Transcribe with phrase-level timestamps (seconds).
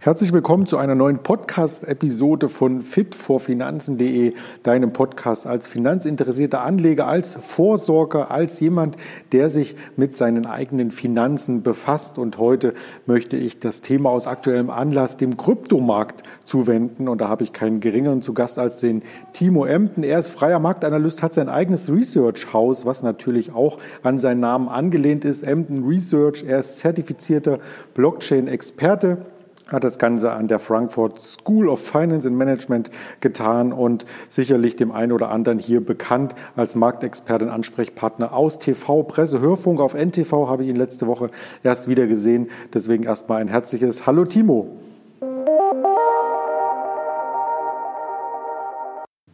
[0.00, 4.32] Herzlich willkommen zu einer neuen Podcast-Episode von fitvorfinanzen.de,
[4.62, 8.96] deinem Podcast als finanzinteressierter Anleger, als Vorsorger, als jemand,
[9.32, 12.16] der sich mit seinen eigenen Finanzen befasst.
[12.16, 12.74] Und heute
[13.06, 17.08] möchte ich das Thema aus aktuellem Anlass dem Kryptomarkt zuwenden.
[17.08, 20.04] Und da habe ich keinen geringeren zu Gast als den Timo Emden.
[20.04, 25.24] Er ist freier Marktanalyst, hat sein eigenes Research-Haus, was natürlich auch an seinen Namen angelehnt
[25.24, 26.44] ist, Emden Research.
[26.46, 27.58] Er ist zertifizierter
[27.94, 29.26] Blockchain-Experte
[29.68, 32.90] hat das Ganze an der Frankfurt School of Finance and Management
[33.20, 39.40] getan und sicherlich dem einen oder anderen hier bekannt als Marktexpertin, Ansprechpartner aus TV, Presse,
[39.40, 39.80] Hörfunk.
[39.80, 41.30] Auf NTV habe ich ihn letzte Woche
[41.62, 42.48] erst wieder gesehen.
[42.72, 44.68] Deswegen erstmal ein herzliches Hallo Timo.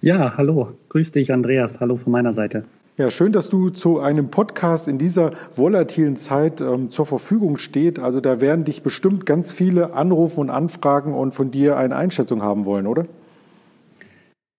[0.04, 0.68] Ja, hallo.
[0.90, 1.80] Grüß dich, Andreas.
[1.80, 2.64] Hallo von meiner Seite.
[2.98, 7.98] Ja, schön, dass du zu einem Podcast in dieser volatilen Zeit ähm, zur Verfügung steht.
[7.98, 12.42] Also da werden dich bestimmt ganz viele anrufen und anfragen und von dir eine Einschätzung
[12.42, 13.06] haben wollen, oder?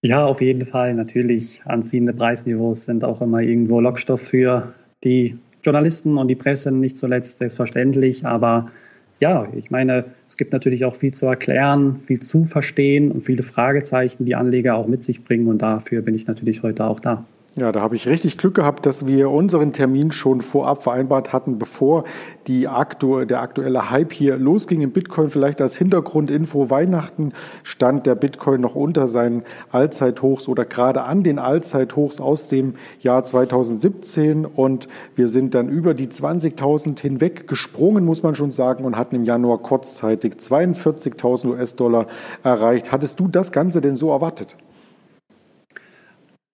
[0.01, 0.95] Ja, auf jeden Fall.
[0.95, 6.97] Natürlich, anziehende Preisniveaus sind auch immer irgendwo Lockstoff für die Journalisten und die Presse, nicht
[6.97, 8.25] zuletzt selbstverständlich.
[8.25, 8.71] Aber
[9.19, 13.43] ja, ich meine, es gibt natürlich auch viel zu erklären, viel zu verstehen und viele
[13.43, 15.47] Fragezeichen, die Anleger auch mit sich bringen.
[15.47, 17.25] Und dafür bin ich natürlich heute auch da.
[17.57, 21.57] Ja, da habe ich richtig Glück gehabt, dass wir unseren Termin schon vorab vereinbart hatten,
[21.57, 22.03] bevor
[22.47, 25.29] die aktu der aktuelle Hype hier losging im Bitcoin.
[25.29, 27.31] Vielleicht als Hintergrundinfo Weihnachten
[27.63, 33.23] stand der Bitcoin noch unter seinen Allzeithochs oder gerade an den Allzeithochs aus dem Jahr
[33.23, 38.97] 2017 und wir sind dann über die 20.000 hinweg gesprungen, muss man schon sagen, und
[38.97, 42.07] hatten im Januar kurzzeitig 42.000 US-Dollar
[42.43, 42.91] erreicht.
[42.91, 44.57] Hattest du das Ganze denn so erwartet?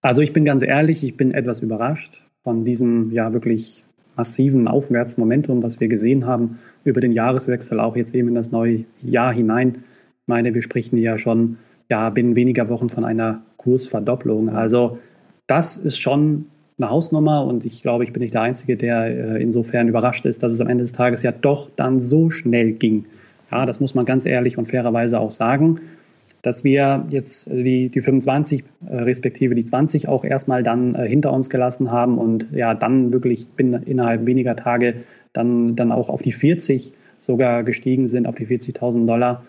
[0.02, 3.84] Also ich bin ganz ehrlich, ich bin etwas überrascht von diesem ja wirklich
[4.16, 8.84] massiven Aufwärtsmomentum, was wir gesehen haben über den Jahreswechsel, auch jetzt eben in das neue
[9.00, 9.76] Jahr hinein.
[9.76, 11.56] Ich meine, wir sprechen ja schon
[11.88, 14.50] ja binnen weniger Wochen von einer Kursverdopplung.
[14.50, 14.98] Also
[15.46, 16.46] das ist schon
[16.78, 20.42] eine Hausnummer und ich glaube, ich bin nicht der Einzige, der äh, insofern überrascht ist,
[20.42, 23.04] dass es am Ende des Tages ja doch dann so schnell ging.
[23.52, 25.80] Ja, das muss man ganz ehrlich und fairerweise auch sagen
[26.42, 31.32] dass wir jetzt die, die 25 äh, respektive die 20 auch erstmal dann äh, hinter
[31.32, 34.94] uns gelassen haben und ja dann wirklich bin, innerhalb weniger Tage
[35.32, 39.44] dann, dann auch auf die 40 sogar gestiegen sind, auf die 40.000 Dollar.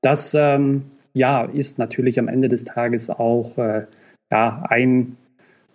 [0.00, 3.84] Das ähm, ja, ist natürlich am Ende des Tages auch äh,
[4.30, 5.16] ja, ein,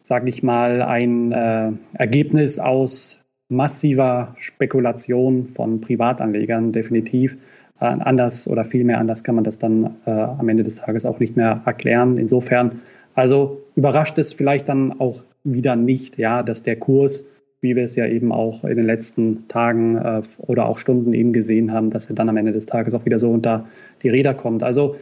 [0.01, 7.37] sage ich mal, ein äh, Ergebnis aus massiver Spekulation von Privatanlegern definitiv.
[7.83, 11.05] Äh, anders oder viel mehr anders kann man das dann äh, am Ende des Tages
[11.05, 12.17] auch nicht mehr erklären.
[12.17, 12.79] Insofern,
[13.13, 17.25] also überrascht es vielleicht dann auch wieder nicht, ja, dass der Kurs,
[17.59, 21.33] wie wir es ja eben auch in den letzten Tagen äh, oder auch Stunden eben
[21.33, 23.67] gesehen haben, dass er dann am Ende des Tages auch wieder so unter
[24.01, 24.63] die Räder kommt.
[24.63, 24.95] Also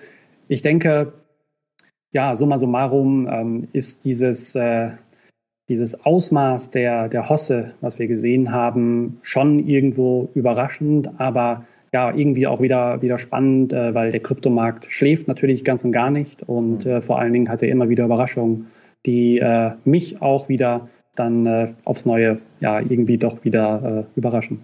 [0.47, 1.14] ich denke,
[2.12, 4.90] ja, summa summarum ähm, ist dieses, äh,
[5.70, 12.47] dieses Ausmaß der, der Hosse, was wir gesehen haben, schon irgendwo überraschend, aber ja, irgendwie
[12.47, 16.85] auch wieder, wieder spannend, äh, weil der Kryptomarkt schläft natürlich ganz und gar nicht und
[16.85, 16.91] mhm.
[16.91, 18.68] äh, vor allen Dingen hat er immer wieder Überraschungen,
[19.06, 24.63] die äh, mich auch wieder dann äh, aufs Neue ja irgendwie doch wieder äh, überraschen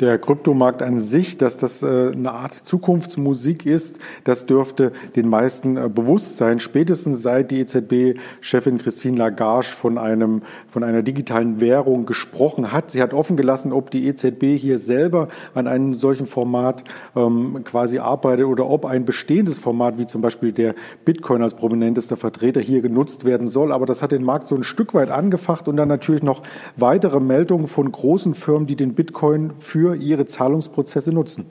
[0.00, 5.76] der Kryptomarkt an sich, dass das äh, eine Art Zukunftsmusik ist, das dürfte den meisten
[5.76, 6.58] äh, bewusst sein.
[6.58, 12.90] Spätestens seit die EZB-Chefin Christine Lagarde von einem, von einer digitalen Währung gesprochen hat.
[12.90, 16.82] Sie hat offen gelassen, ob die EZB hier selber an einem solchen Format
[17.14, 22.16] ähm, quasi arbeitet oder ob ein bestehendes Format, wie zum Beispiel der Bitcoin als prominentester
[22.16, 23.70] Vertreter hier genutzt werden soll.
[23.70, 26.42] Aber das hat den Markt so ein Stück weit angefacht und dann natürlich noch
[26.76, 31.44] weitere Meldungen von großen Firmen, die den Bitcoin für für ihre Zahlungsprozesse nutzen.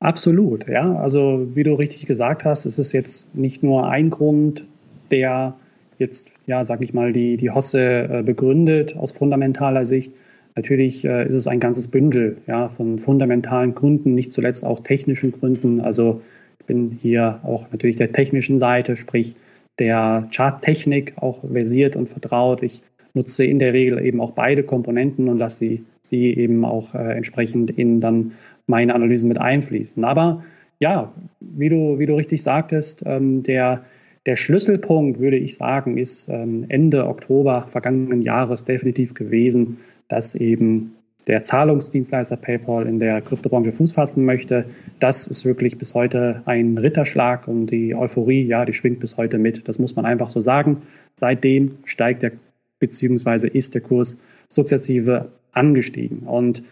[0.00, 0.96] Absolut, ja.
[0.96, 4.64] Also wie du richtig gesagt hast, es ist jetzt nicht nur ein Grund,
[5.12, 5.54] der
[5.98, 10.12] jetzt, ja, sag ich mal, die, die Hosse äh, begründet aus fundamentaler Sicht.
[10.56, 15.30] Natürlich äh, ist es ein ganzes Bündel ja, von fundamentalen Gründen, nicht zuletzt auch technischen
[15.30, 15.80] Gründen.
[15.80, 16.20] Also
[16.58, 19.36] ich bin hier auch natürlich der technischen Seite, sprich
[19.78, 22.64] der Charttechnik auch versiert und vertraut.
[22.64, 22.82] Ich
[23.14, 27.12] nutze in der Regel eben auch beide Komponenten und lasse sie, sie eben auch äh,
[27.12, 28.32] entsprechend in dann
[28.66, 30.04] meine Analysen mit einfließen.
[30.04, 30.44] Aber
[30.78, 33.84] ja, wie du, wie du richtig sagtest, ähm, der,
[34.26, 39.78] der Schlüsselpunkt, würde ich sagen, ist ähm, Ende Oktober vergangenen Jahres definitiv gewesen,
[40.08, 40.94] dass eben
[41.26, 44.64] der Zahlungsdienstleister PayPal in der Kryptobranche Fuß fassen möchte.
[44.98, 49.36] Das ist wirklich bis heute ein Ritterschlag und die Euphorie, ja, die schwingt bis heute
[49.36, 49.68] mit.
[49.68, 50.82] Das muss man einfach so sagen.
[51.14, 52.32] Seitdem steigt der
[52.78, 56.20] beziehungsweise ist der Kurs sukzessive angestiegen.
[56.20, 56.62] Und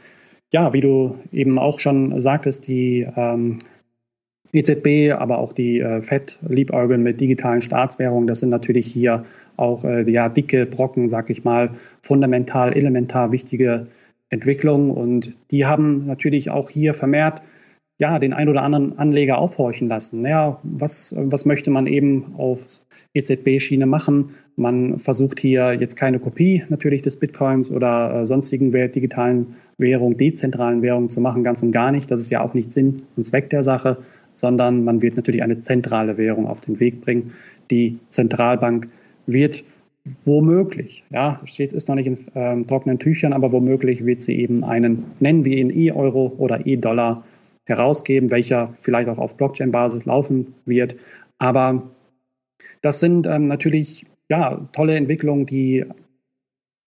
[0.53, 3.59] ja, wie du eben auch schon sagtest, die ähm,
[4.53, 8.27] EZB, aber auch die äh, FED liebäugeln mit digitalen Staatswährungen.
[8.27, 9.25] Das sind natürlich hier
[9.57, 11.71] auch äh, ja, dicke Brocken, sag ich mal,
[12.03, 13.89] fundamental, elementar wichtige
[14.31, 14.91] Entwicklungen.
[14.91, 17.43] Und die haben natürlich auch hier vermehrt
[17.99, 20.23] ja, den ein oder anderen Anleger aufhorchen lassen.
[20.23, 22.81] Naja, was, was möchte man eben auf
[23.15, 24.35] EZB-Schiene machen?
[24.57, 30.81] Man versucht hier jetzt keine Kopie natürlich des Bitcoins oder äh, sonstigen digitalen Währungen, dezentralen
[30.81, 32.11] Währungen zu machen, ganz und gar nicht.
[32.11, 33.99] Das ist ja auch nicht Sinn und Zweck der Sache,
[34.33, 37.33] sondern man wird natürlich eine zentrale Währung auf den Weg bringen.
[37.71, 38.87] Die Zentralbank
[39.27, 39.63] wird
[40.25, 44.65] womöglich, ja, steht, ist noch nicht in ähm, trockenen Tüchern, aber womöglich wird sie eben
[44.65, 47.25] einen, nennen wir ihn E-Euro oder E-Dollar
[47.65, 50.97] herausgeben, welcher vielleicht auch auf Blockchain-Basis laufen wird.
[51.39, 51.83] Aber
[52.81, 55.85] das sind ähm, natürlich ja, tolle Entwicklungen, die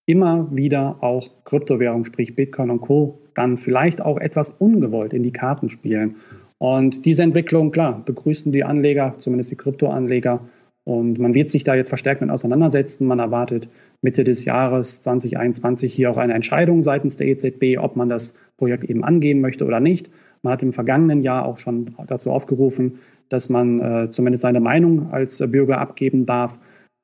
[0.06, 5.32] immer wieder auch Kryptowährung, sprich Bitcoin und Co., dann vielleicht auch etwas ungewollt in die
[5.32, 6.16] Karten spielen.
[6.58, 10.42] Und diese Entwicklung, klar, begrüßen die Anleger, zumindest die Kryptoanleger.
[10.84, 13.06] Und man wird sich da jetzt verstärkt mit auseinandersetzen.
[13.06, 13.70] Man erwartet
[14.02, 18.86] Mitte des Jahres 2021 hier auch eine Entscheidung seitens der EZB, ob man das Projekt
[18.86, 20.10] eben angehen möchte oder nicht.
[20.42, 23.00] Man hat im vergangenen Jahr auch schon dazu aufgerufen,
[23.30, 26.58] dass man äh, zumindest seine Meinung als äh, Bürger abgeben darf.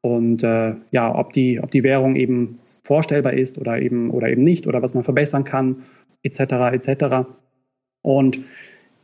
[0.06, 4.44] Und äh, ja, ob die, ob die Währung eben vorstellbar ist oder eben oder eben
[4.44, 5.78] nicht oder was man verbessern kann,
[6.22, 6.40] etc.
[6.74, 7.28] etc.
[8.04, 8.40] Und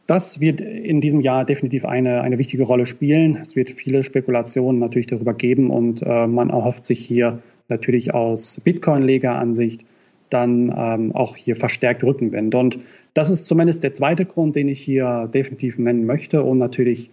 [0.05, 3.35] das wird in diesem Jahr definitiv eine, eine wichtige Rolle spielen.
[3.41, 8.61] Es wird viele Spekulationen natürlich darüber geben und äh, man erhofft sich hier natürlich aus
[8.63, 9.83] Bitcoin-Leger-Ansicht
[10.29, 12.53] dann ähm, auch hier verstärkt Rückenwind.
[12.53, 12.77] Und
[13.15, 16.43] das ist zumindest der zweite Grund, den ich hier definitiv nennen möchte.
[16.43, 17.09] Und natürlich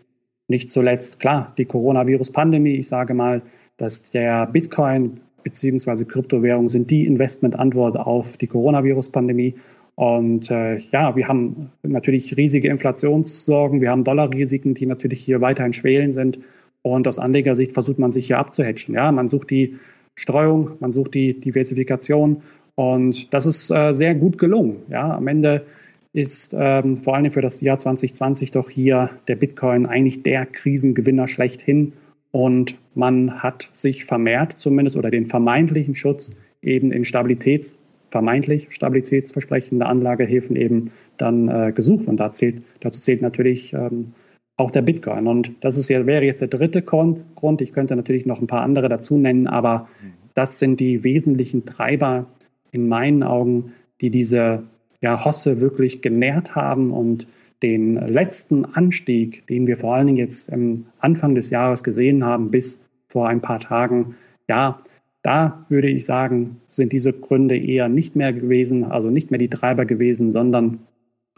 [0.47, 2.75] nicht zuletzt, klar, die Coronavirus-Pandemie.
[2.77, 3.41] Ich sage mal,
[3.79, 6.05] dass der Bitcoin bzw.
[6.05, 9.55] Kryptowährungen sind die Investmentantwort auf die Coronavirus-Pandemie.
[9.95, 15.73] Und äh, ja, wir haben natürlich riesige Inflationssorgen, wir haben Dollarrisiken, die natürlich hier weiterhin
[15.73, 16.39] schwelen sind.
[16.83, 18.95] Und aus Anlegersicht versucht man sich hier abzuhatchen.
[18.95, 19.77] Ja, man sucht die
[20.15, 22.43] Streuung, man sucht die Diversifikation
[22.75, 24.77] und das ist äh, sehr gut gelungen.
[24.89, 25.65] Ja, am Ende
[26.13, 31.27] ist ähm, vor allem für das Jahr 2020 doch hier der Bitcoin eigentlich der Krisengewinner
[31.27, 31.93] schlechthin.
[32.31, 36.33] Und man hat sich vermehrt zumindest oder den vermeintlichen Schutz
[36.63, 37.79] eben in Stabilitäts,
[38.11, 42.07] vermeintlich stabilitätsversprechende Anlagehäfen eben dann äh, gesucht.
[42.07, 44.09] Und da zählt, dazu zählt natürlich ähm,
[44.57, 45.27] auch der Bitcoin.
[45.27, 47.21] Und das ist ja, wäre jetzt der dritte Grund.
[47.61, 49.89] Ich könnte natürlich noch ein paar andere dazu nennen, aber
[50.35, 52.27] das sind die wesentlichen Treiber
[52.73, 54.65] in meinen Augen, die diese
[55.01, 57.27] ja, Hosse wirklich genährt haben und
[57.63, 62.51] den letzten Anstieg, den wir vor allen Dingen jetzt am Anfang des Jahres gesehen haben,
[62.51, 64.15] bis vor ein paar Tagen,
[64.49, 64.79] ja,
[65.23, 69.49] da würde ich sagen, sind diese Gründe eher nicht mehr gewesen, also nicht mehr die
[69.49, 70.79] Treiber gewesen, sondern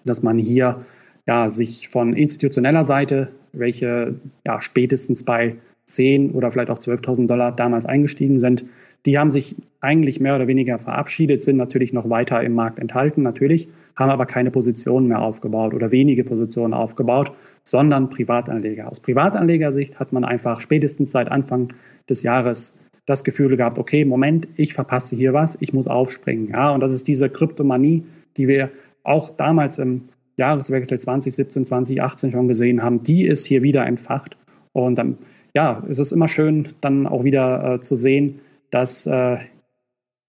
[0.05, 0.85] dass man hier
[1.27, 4.15] ja, sich von institutioneller Seite, welche
[4.47, 5.57] ja spätestens bei
[5.87, 8.65] 10 oder vielleicht auch 12.000 Dollar damals eingestiegen sind,
[9.07, 13.23] die haben sich eigentlich mehr oder weniger verabschiedet, sind natürlich noch weiter im Markt enthalten,
[13.23, 17.33] natürlich, haben aber keine Positionen mehr aufgebaut oder wenige Positionen aufgebaut,
[17.65, 18.91] sondern Privatanleger.
[18.91, 21.73] Aus Privatanlegersicht hat man einfach spätestens seit Anfang
[22.09, 26.47] des Jahres das Gefühl gehabt, okay, Moment, ich verpasse hier was, ich muss aufspringen.
[26.47, 28.05] Ja, und das ist diese Kryptomanie,
[28.37, 28.71] die wir
[29.03, 34.37] auch damals im Jahreswechsel 2017, 2018 schon gesehen haben, die ist hier wieder entfacht.
[34.73, 35.19] Und dann,
[35.55, 39.39] ja, es ist immer schön, dann auch wieder äh, zu sehen, dass äh,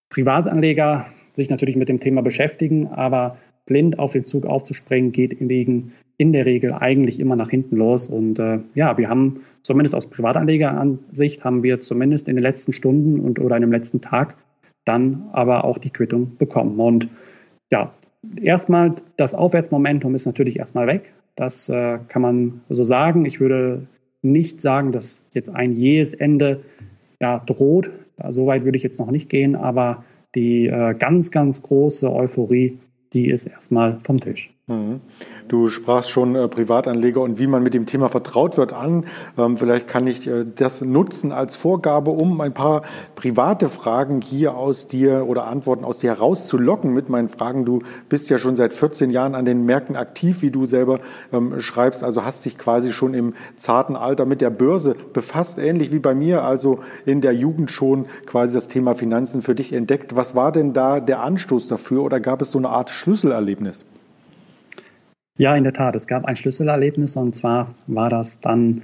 [0.09, 3.37] Privatanleger sich natürlich mit dem Thema beschäftigen, aber
[3.71, 8.09] blind auf den Zug aufzuspringen, geht in, in der Regel eigentlich immer nach hinten los.
[8.09, 13.21] Und äh, ja, wir haben zumindest aus Privatanlegeransicht haben wir zumindest in den letzten Stunden
[13.21, 14.35] und oder in dem letzten Tag
[14.83, 16.77] dann aber auch die Quittung bekommen.
[16.81, 17.07] Und
[17.71, 17.93] ja,
[18.41, 21.13] erstmal das Aufwärtsmomentum ist natürlich erstmal weg.
[21.37, 23.23] Das äh, kann man so sagen.
[23.23, 23.87] Ich würde
[24.21, 26.59] nicht sagen, dass jetzt ein jähes Ende
[27.21, 27.89] ja, droht.
[28.29, 30.03] So weit würde ich jetzt noch nicht gehen, aber
[30.35, 32.77] die äh, ganz, ganz große Euphorie,
[33.13, 34.53] die ist erstmal vom Tisch.
[34.71, 35.01] Mhm.
[35.49, 39.03] Du sprachst schon äh, Privatanleger und wie man mit dem Thema vertraut wird an.
[39.37, 42.83] Ähm, vielleicht kann ich äh, das nutzen als Vorgabe, um ein paar
[43.15, 47.65] private Fragen hier aus dir oder Antworten aus dir herauszulocken mit meinen Fragen.
[47.65, 51.01] Du bist ja schon seit 14 Jahren an den Märkten aktiv, wie du selber
[51.33, 52.01] ähm, schreibst.
[52.01, 56.15] Also hast dich quasi schon im zarten Alter mit der Börse befasst, ähnlich wie bei
[56.15, 56.45] mir.
[56.45, 60.15] Also in der Jugend schon quasi das Thema Finanzen für dich entdeckt.
[60.15, 63.85] Was war denn da der Anstoß dafür oder gab es so eine Art Schlüsselerlebnis?
[65.41, 65.95] Ja, in der Tat.
[65.95, 68.83] Es gab ein Schlüsselerlebnis und zwar war das dann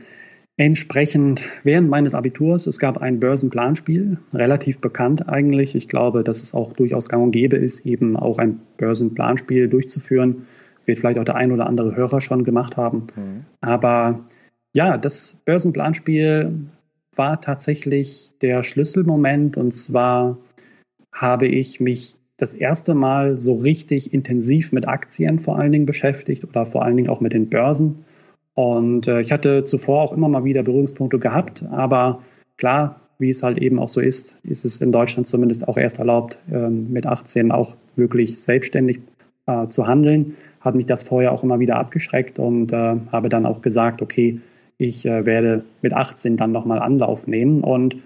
[0.60, 5.76] Entsprechend während meines Abiturs, es gab ein Börsenplanspiel, relativ bekannt eigentlich.
[5.76, 10.48] Ich glaube, dass es auch durchaus gang und gäbe ist, eben auch ein Börsenplanspiel durchzuführen.
[10.88, 13.06] Wird vielleicht auch der ein oder andere Hörer schon gemacht haben.
[13.16, 13.46] Mhm.
[13.62, 14.26] Aber
[14.74, 16.52] ja, das Börsenplanspiel
[17.16, 19.58] war tatsächlich der Schlüsselmoment.
[19.58, 20.40] Und zwar
[21.14, 26.44] habe ich mich das erste Mal so richtig intensiv mit Aktien vor allen Dingen beschäftigt
[26.44, 28.06] oder vor allen Dingen auch mit den Börsen
[28.58, 32.24] und äh, ich hatte zuvor auch immer mal wieder Berührungspunkte gehabt, aber
[32.58, 36.00] klar, wie es halt eben auch so ist, ist es in Deutschland zumindest auch erst
[36.00, 39.00] erlaubt, äh, mit 18 auch wirklich selbstständig
[39.46, 40.38] äh, zu handeln.
[40.62, 44.39] Hat mich das vorher auch immer wieder abgeschreckt und äh, habe dann auch gesagt, okay,
[44.79, 47.62] ich äh, werde mit 18 dann nochmal Anlauf nehmen.
[47.63, 47.98] Und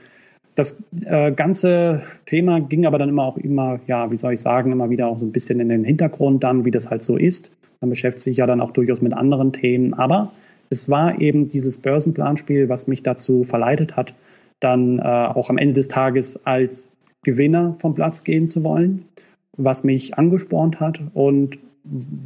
[0.56, 4.72] das äh, ganze Thema ging aber dann immer auch immer, ja, wie soll ich sagen,
[4.72, 7.52] immer wieder auch so ein bisschen in den Hintergrund dann, wie das halt so ist.
[7.80, 10.32] Man beschäftigt sich ja dann auch durchaus mit anderen Themen, aber
[10.70, 14.14] es war eben dieses Börsenplanspiel, was mich dazu verleitet hat,
[14.60, 16.92] dann äh, auch am Ende des Tages als
[17.24, 19.06] Gewinner vom Platz gehen zu wollen,
[19.58, 21.58] was mich angespornt hat und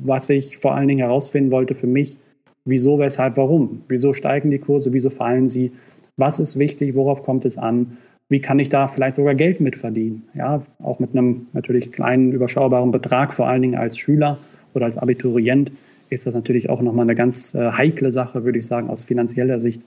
[0.04, 2.18] was ich vor allen Dingen herausfinden wollte für mich,
[2.66, 3.82] wieso, weshalb, warum.
[3.88, 5.72] Wieso steigen die Kurse, wieso fallen sie,
[6.18, 7.98] was ist wichtig, worauf kommt es an,
[8.30, 10.24] wie kann ich da vielleicht sogar Geld mit verdienen.
[10.34, 14.40] Ja, auch mit einem natürlich kleinen, überschaubaren Betrag, vor allen Dingen als Schüler
[14.74, 15.72] oder als Abiturient
[16.10, 19.60] ist das natürlich auch nochmal eine ganz äh, heikle Sache, würde ich sagen, aus finanzieller
[19.60, 19.82] Sicht.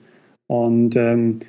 [0.47, 1.39] Und ähm,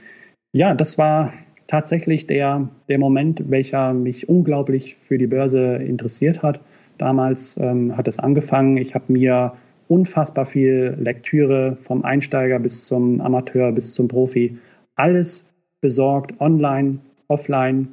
[0.52, 1.32] ja, das war
[1.66, 6.60] tatsächlich der, der Moment, welcher mich unglaublich für die Börse interessiert hat.
[6.98, 8.76] Damals ähm, hat es angefangen.
[8.76, 9.54] Ich habe mir
[9.88, 14.56] unfassbar viel Lektüre vom Einsteiger bis zum Amateur bis zum Profi,
[14.94, 15.49] alles
[15.80, 17.88] besorgt, online, offline,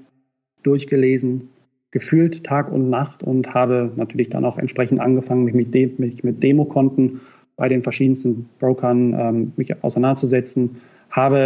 [0.64, 1.50] durchgelesen,
[1.92, 6.24] gefühlt Tag und Nacht und habe natürlich dann auch entsprechend angefangen, mich mit, De mich
[6.24, 7.22] mit Demokonten
[7.56, 10.78] bei den verschiedensten Brokern ähm, mich auseinanderzusetzen.
[11.10, 11.40] Habe,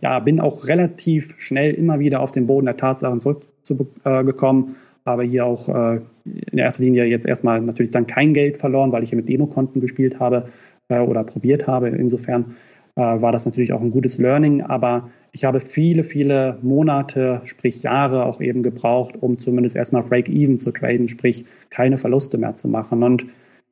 [0.00, 4.76] äh, ja, bin auch relativ schnell immer wieder auf den Boden der Tatsachen zurückgekommen.
[5.04, 8.92] Äh, habe hier auch äh, in erster Linie jetzt erstmal natürlich dann kein Geld verloren,
[8.92, 10.48] weil ich hier mit Demokonten gespielt habe
[10.88, 11.88] äh, oder probiert habe.
[11.88, 12.56] Insofern
[12.96, 17.82] äh, war das natürlich auch ein gutes Learning, aber ich habe viele, viele Monate, sprich
[17.82, 22.68] Jahre auch eben gebraucht, um zumindest erstmal Break-Even zu traden, sprich keine Verluste mehr zu
[22.68, 23.02] machen.
[23.02, 23.26] Und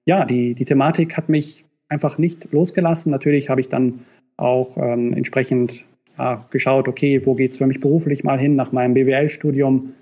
[0.04, 3.12] ja, die, die Thematik hat mich einfach nicht losgelassen.
[3.12, 4.00] Natürlich habe ich dann
[4.36, 5.84] auch ähm, entsprechend
[6.18, 8.56] ja, geschaut, okay, wo geht es für mich beruflich mal hin?
[8.56, 9.94] Nach meinem BWL-Studium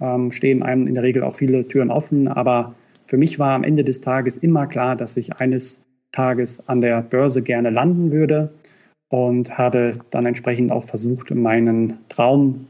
[0.00, 2.28] ähm, stehen einem in der Regel auch viele Türen offen.
[2.28, 2.74] Aber
[3.06, 7.00] für mich war am Ende des Tages immer klar, dass ich eines Tages an der
[7.00, 8.50] Börse gerne landen würde
[9.08, 12.66] und habe dann entsprechend auch versucht, meinen Traum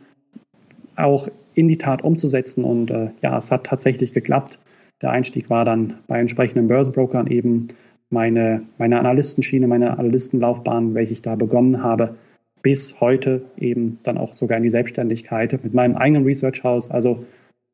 [0.97, 2.65] auch in die Tat umzusetzen.
[2.65, 4.59] Und äh, ja, es hat tatsächlich geklappt.
[5.03, 7.69] Der Einstieg war dann bei entsprechenden Börsenbrokern eben
[8.11, 12.15] meine, meine Analystenschiene, meine Analystenlaufbahn, welche ich da begonnen habe,
[12.63, 16.91] bis heute eben dann auch sogar in die Selbstständigkeit mit meinem eigenen Research House.
[16.91, 17.25] Also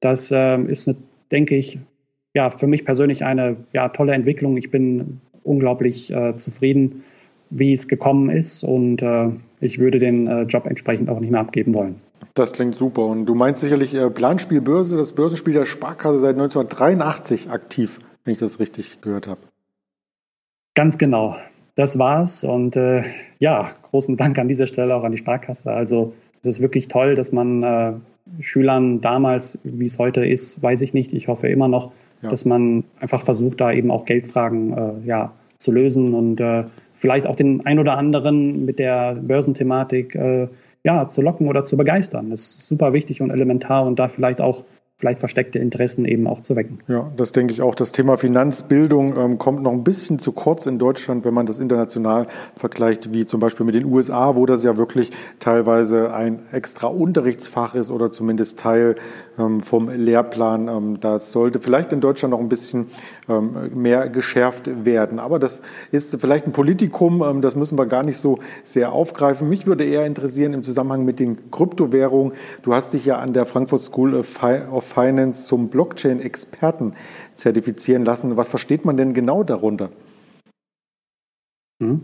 [0.00, 0.96] das äh, ist, eine,
[1.30, 1.78] denke ich,
[2.34, 4.56] ja, für mich persönlich eine ja, tolle Entwicklung.
[4.56, 7.04] Ich bin unglaublich äh, zufrieden
[7.54, 9.28] wie es gekommen ist und äh,
[9.60, 11.96] ich würde den äh, Job entsprechend auch nicht mehr abgeben wollen.
[12.34, 13.04] Das klingt super.
[13.04, 18.32] Und du meinst sicherlich äh, Planspiel Börse, das Börsenspiel der Sparkasse seit 1983 aktiv, wenn
[18.32, 19.40] ich das richtig gehört habe.
[20.74, 21.36] Ganz genau.
[21.74, 22.42] Das war's.
[22.42, 23.02] Und äh,
[23.38, 25.70] ja, großen Dank an dieser Stelle auch an die Sparkasse.
[25.70, 27.92] Also es ist wirklich toll, dass man äh,
[28.40, 31.92] Schülern damals, wie es heute ist, weiß ich nicht, ich hoffe immer noch,
[32.22, 32.30] ja.
[32.30, 35.32] dass man einfach versucht, da eben auch Geldfragen äh, ja,
[35.62, 36.64] zu lösen und äh,
[36.96, 40.48] vielleicht auch den ein oder anderen mit der Börsenthematik äh,
[40.84, 42.30] ja, zu locken oder zu begeistern.
[42.30, 44.64] Das ist super wichtig und elementar und da vielleicht auch
[45.02, 46.78] vielleicht versteckte Interessen eben auch zu wecken.
[46.86, 47.74] Ja, das denke ich auch.
[47.74, 51.58] Das Thema Finanzbildung ähm, kommt noch ein bisschen zu kurz in Deutschland, wenn man das
[51.58, 56.86] international vergleicht, wie zum Beispiel mit den USA, wo das ja wirklich teilweise ein extra
[56.86, 58.94] Unterrichtsfach ist oder zumindest Teil
[59.40, 60.68] ähm, vom Lehrplan.
[60.68, 62.86] Ähm, das sollte vielleicht in Deutschland noch ein bisschen
[63.28, 65.18] ähm, mehr geschärft werden.
[65.18, 69.48] Aber das ist vielleicht ein Politikum, ähm, das müssen wir gar nicht so sehr aufgreifen.
[69.48, 72.34] Mich würde eher interessieren im Zusammenhang mit den Kryptowährungen.
[72.62, 74.28] Du hast dich ja an der Frankfurt School of
[74.92, 76.94] Finance zum Blockchain-Experten
[77.34, 78.36] zertifizieren lassen.
[78.36, 79.90] Was versteht man denn genau darunter?
[81.80, 82.02] Mhm.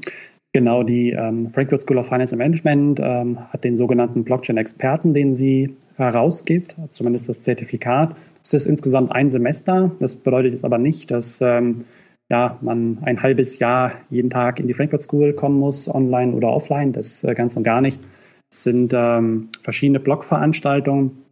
[0.55, 5.35] Genau, die ähm, Frankfurt School of Finance and Management ähm, hat den sogenannten Blockchain-Experten, den
[5.35, 8.17] sie herausgibt, zumindest das Zertifikat.
[8.43, 9.91] Es ist insgesamt ein Semester.
[9.99, 11.85] Das bedeutet jetzt aber nicht, dass ähm,
[12.31, 16.49] ja, man ein halbes Jahr jeden Tag in die Frankfurt School kommen muss, online oder
[16.49, 16.93] offline.
[16.93, 18.01] Das äh, ganz und gar nicht.
[18.51, 21.23] Es sind ähm, verschiedene Blogveranstaltungen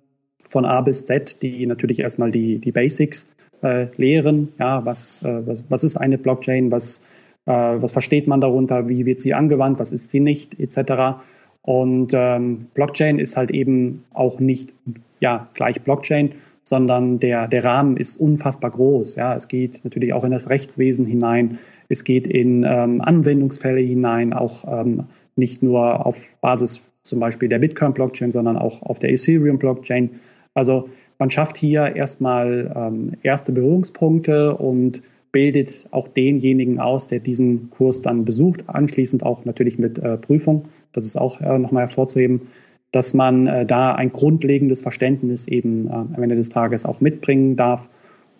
[0.49, 3.31] von A bis Z, die natürlich erstmal die, die Basics
[3.63, 4.53] äh, lehren.
[4.59, 6.71] Ja, was, äh, was, was ist eine Blockchain?
[6.71, 7.03] Was
[7.47, 11.21] äh, was versteht man darunter, wie wird sie angewandt, was ist sie nicht, etc.
[11.63, 14.75] Und ähm, Blockchain ist halt eben auch nicht
[15.21, 16.33] ja, gleich Blockchain,
[16.65, 19.15] sondern der, der Rahmen ist unfassbar groß.
[19.15, 24.33] Ja, es geht natürlich auch in das Rechtswesen hinein, es geht in ähm, Anwendungsfälle hinein,
[24.33, 25.05] auch ähm,
[25.37, 30.11] nicht nur auf Basis zum Beispiel der Bitcoin-Blockchain, sondern auch auf der Ethereum-Blockchain.
[30.57, 37.71] Also man schafft hier erstmal ähm, erste Berührungspunkte und bildet auch denjenigen aus, der diesen
[37.71, 40.65] Kurs dann besucht, anschließend auch natürlich mit äh, Prüfung.
[40.93, 42.43] Das ist auch äh, nochmal hervorzuheben,
[42.91, 47.57] dass man äh, da ein grundlegendes Verständnis eben äh, am Ende des Tages auch mitbringen
[47.57, 47.89] darf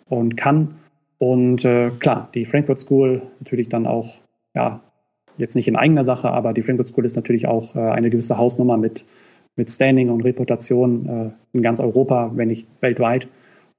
[0.09, 0.75] und kann.
[1.19, 4.17] Und äh, klar, die Frankfurt School natürlich dann auch,
[4.55, 4.81] ja,
[5.37, 8.37] jetzt nicht in eigener Sache, aber die Frankfurt School ist natürlich auch äh, eine gewisse
[8.37, 9.05] Hausnummer mit,
[9.57, 13.27] mit Standing und Reputation in ganz Europa, wenn nicht weltweit.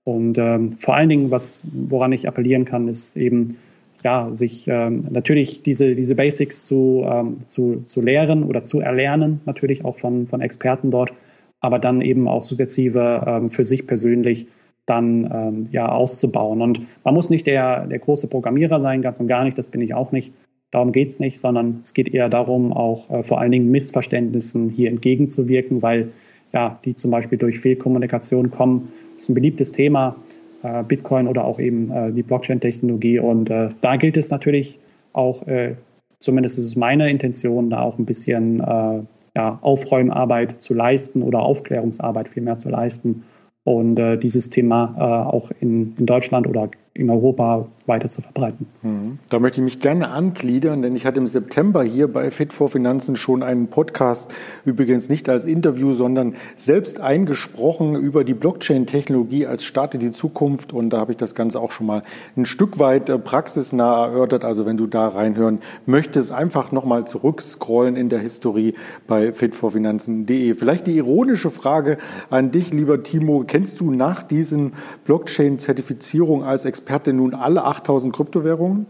[0.08, 3.58] Und ähm, vor allen Dingen, was, woran ich appellieren kann, ist eben,
[4.02, 9.40] ja, sich ähm, natürlich diese, diese Basics zu, ähm, zu, zu lehren oder zu erlernen,
[9.44, 11.12] natürlich auch von, von Experten dort,
[11.60, 14.46] aber dann eben auch sukzessive ähm, für sich persönlich
[14.86, 16.62] dann ähm, ja auszubauen.
[16.62, 19.82] Und man muss nicht der, der große Programmierer sein, ganz und gar nicht, das bin
[19.82, 20.32] ich auch nicht.
[20.70, 24.70] Darum geht es nicht, sondern es geht eher darum, auch äh, vor allen Dingen Missverständnissen
[24.70, 26.10] hier entgegenzuwirken, weil
[26.52, 30.14] ja, die zum Beispiel durch Fehlkommunikation kommen das ist ein beliebtes Thema,
[30.62, 33.18] äh, Bitcoin oder auch eben äh, die Blockchain-Technologie.
[33.18, 34.78] Und äh, da gilt es natürlich
[35.12, 35.74] auch, äh,
[36.20, 39.00] zumindest ist es meine Intention, da auch ein bisschen äh,
[39.34, 43.24] ja, Aufräumarbeit zu leisten oder Aufklärungsarbeit vielmehr zu leisten
[43.64, 48.66] und dieses Thema auch in, in Deutschland oder in Europa weiter zu verbreiten.
[48.82, 49.18] Mhm.
[49.30, 52.68] Da möchte ich mich gerne angliedern, denn ich hatte im September hier bei Fit for
[52.68, 54.32] Finanzen schon einen Podcast,
[54.64, 60.72] übrigens nicht als Interview, sondern selbst eingesprochen über die Blockchain-Technologie als Start in die Zukunft.
[60.72, 62.02] Und da habe ich das Ganze auch schon mal
[62.36, 64.44] ein Stück weit äh, praxisnah erörtert.
[64.44, 68.74] Also wenn du da reinhören möchtest, einfach nochmal zurückscrollen in der Historie
[69.06, 70.54] bei fitforfinanzen.de.
[70.54, 71.96] Vielleicht die ironische Frage
[72.28, 73.44] an dich, lieber Timo.
[73.46, 74.72] Kennst du nach diesen
[75.04, 78.86] Blockchain-Zertifizierung als Experte Experte nun alle 8000 Kryptowährungen?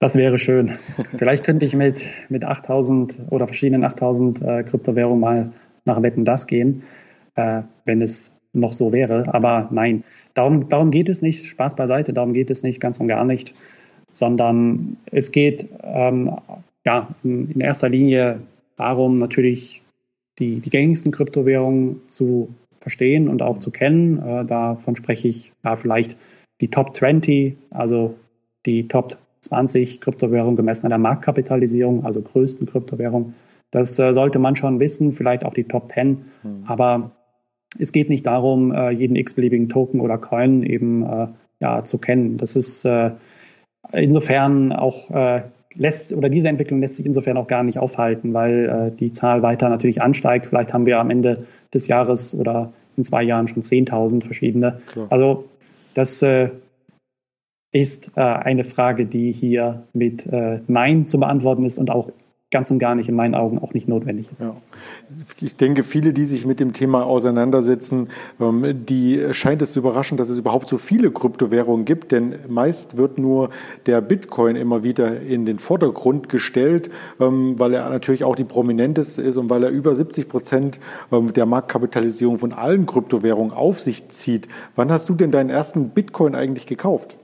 [0.00, 0.70] Das wäre schön.
[1.16, 5.52] Vielleicht könnte ich mit, mit 8000 oder verschiedenen 8000 äh, Kryptowährungen mal
[5.84, 6.82] nach Wetten das gehen,
[7.36, 9.32] äh, wenn es noch so wäre.
[9.32, 10.02] Aber nein,
[10.34, 11.46] darum, darum geht es nicht.
[11.46, 13.54] Spaß beiseite, darum geht es nicht, ganz und gar nicht.
[14.10, 16.36] Sondern es geht ähm,
[16.84, 18.40] ja, in erster Linie
[18.76, 19.82] darum, natürlich
[20.40, 24.18] die, die gängigsten Kryptowährungen zu verstehen und auch zu kennen.
[24.18, 26.16] Äh, davon spreche ich ja, vielleicht
[26.60, 28.14] die Top 20, also
[28.66, 33.34] die Top 20 Kryptowährungen gemessen an der Marktkapitalisierung, also größten Kryptowährungen.
[33.70, 36.24] Das äh, sollte man schon wissen, vielleicht auch die Top 10.
[36.42, 36.64] Mhm.
[36.66, 37.12] Aber
[37.78, 41.28] es geht nicht darum, äh, jeden x-beliebigen Token oder Coin eben äh,
[41.60, 42.36] ja, zu kennen.
[42.36, 43.12] Das ist äh,
[43.92, 45.42] insofern auch äh,
[45.74, 49.68] lässt oder diese Entwicklung lässt sich insofern auch gar nicht aufhalten, weil die Zahl weiter
[49.68, 50.46] natürlich ansteigt.
[50.46, 54.80] Vielleicht haben wir am Ende des Jahres oder in zwei Jahren schon 10.000 verschiedene.
[54.86, 55.06] Klar.
[55.10, 55.44] Also
[55.94, 56.50] das äh,
[57.72, 62.10] ist äh, eine Frage, die hier mit äh, Nein zu beantworten ist und auch
[62.50, 64.40] ganz und gar nicht in meinen Augen auch nicht notwendig ist.
[64.40, 64.56] Ja.
[65.40, 68.08] Ich denke, viele, die sich mit dem Thema auseinandersetzen,
[68.40, 72.96] ähm, die scheint es zu überraschen, dass es überhaupt so viele Kryptowährungen gibt, denn meist
[72.96, 73.50] wird nur
[73.86, 79.22] der Bitcoin immer wieder in den Vordergrund gestellt, ähm, weil er natürlich auch die prominenteste
[79.22, 80.80] ist und weil er über 70 Prozent
[81.12, 84.48] ähm, der Marktkapitalisierung von allen Kryptowährungen auf sich zieht.
[84.74, 87.16] Wann hast du denn deinen ersten Bitcoin eigentlich gekauft?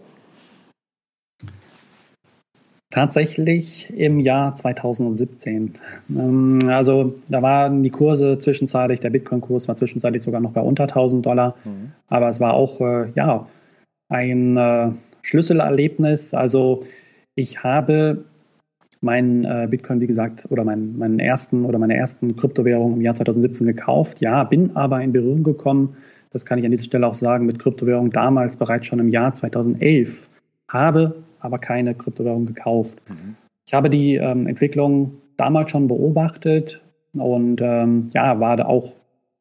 [2.90, 5.74] Tatsächlich im Jahr 2017.
[6.10, 10.84] Ähm, also da waren die Kurse zwischenzeitlich, der Bitcoin-Kurs war zwischenzeitlich sogar noch bei unter
[10.84, 11.56] 1000 Dollar.
[11.64, 11.92] Mhm.
[12.08, 13.48] Aber es war auch äh, ja,
[14.08, 16.32] ein äh, Schlüsselerlebnis.
[16.32, 16.84] Also
[17.34, 18.24] ich habe
[19.00, 23.14] meinen äh, Bitcoin, wie gesagt, oder meinen, meinen ersten oder meine ersten Kryptowährung im Jahr
[23.14, 24.20] 2017 gekauft.
[24.20, 25.96] Ja, bin aber in Berührung gekommen,
[26.30, 29.32] das kann ich an dieser Stelle auch sagen, mit Kryptowährung damals bereits schon im Jahr
[29.32, 30.28] 2011.
[30.68, 32.98] Habe aber keine Kryptowährung gekauft.
[33.08, 33.36] Mhm.
[33.66, 36.82] Ich habe die ähm, Entwicklung damals schon beobachtet
[37.14, 38.96] und ähm, ja, war da auch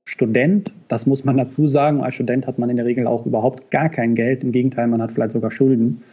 [0.05, 0.71] Student.
[0.87, 2.01] Das muss man dazu sagen.
[2.01, 4.43] Als Student hat man in der Regel auch überhaupt gar kein Geld.
[4.43, 6.03] Im Gegenteil, man hat vielleicht sogar Schulden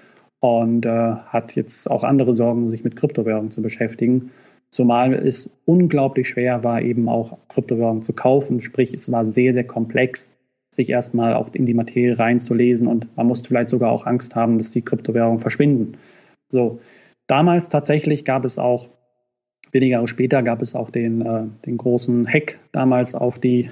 [0.40, 4.31] und äh, hat jetzt auch andere Sorgen, sich mit Kryptowährungen zu beschäftigen.
[4.70, 8.62] Zumal es unglaublich schwer war, eben auch Kryptowährungen zu kaufen.
[8.62, 10.35] Sprich, es war sehr, sehr komplex
[10.72, 14.58] sich erstmal auch in die Materie reinzulesen und man musste vielleicht sogar auch Angst haben,
[14.58, 15.98] dass die Kryptowährungen verschwinden.
[16.48, 16.80] So,
[17.26, 18.88] damals tatsächlich gab es auch,
[19.70, 23.70] wenige Jahre später gab es auch den, äh, den großen Hack damals auf die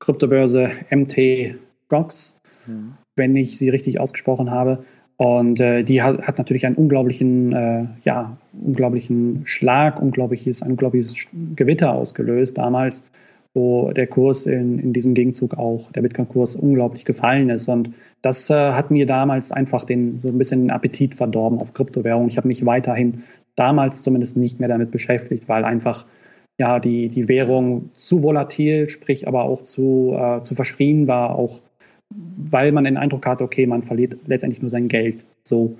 [0.00, 1.54] Kryptobörse MT
[1.90, 2.94] Rocks, mhm.
[3.14, 4.84] wenn ich sie richtig ausgesprochen habe.
[5.16, 11.14] Und äh, die hat, hat natürlich einen unglaublichen, äh, ja, unglaublichen Schlag, unglaubliches, ein unglaubliches
[11.54, 13.04] Gewitter ausgelöst damals,
[13.54, 17.68] wo der Kurs in, in diesem Gegenzug auch, der Bitcoin-Kurs unglaublich gefallen ist.
[17.68, 21.74] Und das äh, hat mir damals einfach den, so ein bisschen den Appetit verdorben auf
[21.74, 22.28] Kryptowährungen.
[22.28, 23.24] Ich habe mich weiterhin
[23.56, 26.06] damals zumindest nicht mehr damit beschäftigt, weil einfach
[26.58, 31.60] ja die, die Währung zu volatil, sprich aber auch zu, äh, zu verschrien war, auch
[32.36, 35.24] weil man den Eindruck hatte, okay, man verliert letztendlich nur sein Geld.
[35.44, 35.76] So.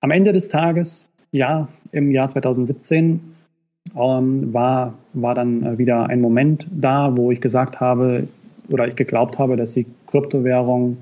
[0.00, 3.20] Am Ende des Tages, ja, im Jahr 2017
[3.96, 8.28] ähm, war, war dann äh, wieder ein Moment da, wo ich gesagt habe
[8.70, 10.98] oder ich geglaubt habe, dass die Kryptowährungen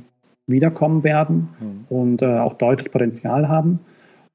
[0.46, 1.84] wiederkommen werden mhm.
[1.88, 3.80] und äh, auch deutlich Potenzial haben.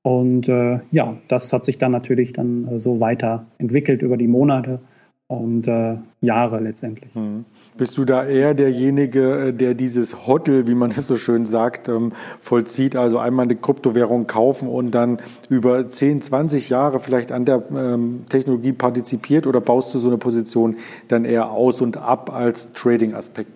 [0.03, 4.79] Und äh, ja, das hat sich dann natürlich dann äh, so weiterentwickelt über die Monate
[5.27, 7.13] und äh, Jahre letztendlich.
[7.15, 7.45] Mhm.
[7.77, 11.87] Bist du da eher derjenige, äh, der dieses Hoddle, wie man es so schön sagt,
[11.87, 12.95] ähm, vollzieht?
[12.95, 18.25] Also einmal eine Kryptowährung kaufen und dann über 10, 20 Jahre vielleicht an der ähm,
[18.29, 20.75] Technologie partizipiert oder baust du so eine Position
[21.07, 23.51] dann eher aus und ab als Trading-Aspekt?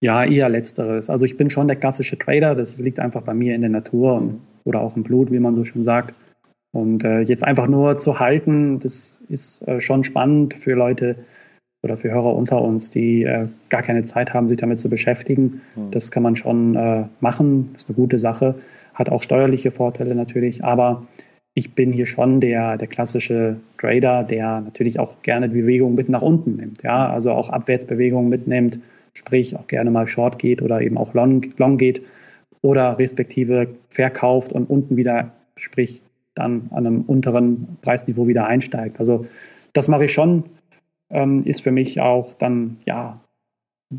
[0.00, 1.10] Ja, eher letzteres.
[1.10, 4.22] Also ich bin schon der klassische Trader, das liegt einfach bei mir in der Natur
[4.64, 6.14] oder auch im Blut, wie man so schön sagt.
[6.72, 11.16] Und äh, jetzt einfach nur zu halten, das ist äh, schon spannend für Leute
[11.82, 15.60] oder für Hörer unter uns, die äh, gar keine Zeit haben, sich damit zu beschäftigen.
[15.76, 15.90] Mhm.
[15.90, 18.56] Das kann man schon äh, machen, das ist eine gute Sache,
[18.94, 21.06] hat auch steuerliche Vorteile natürlich, aber
[21.54, 26.08] ich bin hier schon der, der klassische Trader, der natürlich auch gerne die Bewegung mit
[26.08, 28.78] nach unten nimmt, ja, also auch Abwärtsbewegungen mitnimmt.
[29.12, 32.02] Sprich auch gerne mal Short geht oder eben auch Long, Long geht.
[32.62, 36.02] Oder respektive verkauft und unten wieder, sprich
[36.34, 39.00] dann an einem unteren Preisniveau wieder einsteigt.
[39.00, 39.26] Also
[39.72, 40.44] das mache ich schon,
[41.10, 43.20] ähm, ist für mich auch dann, ja,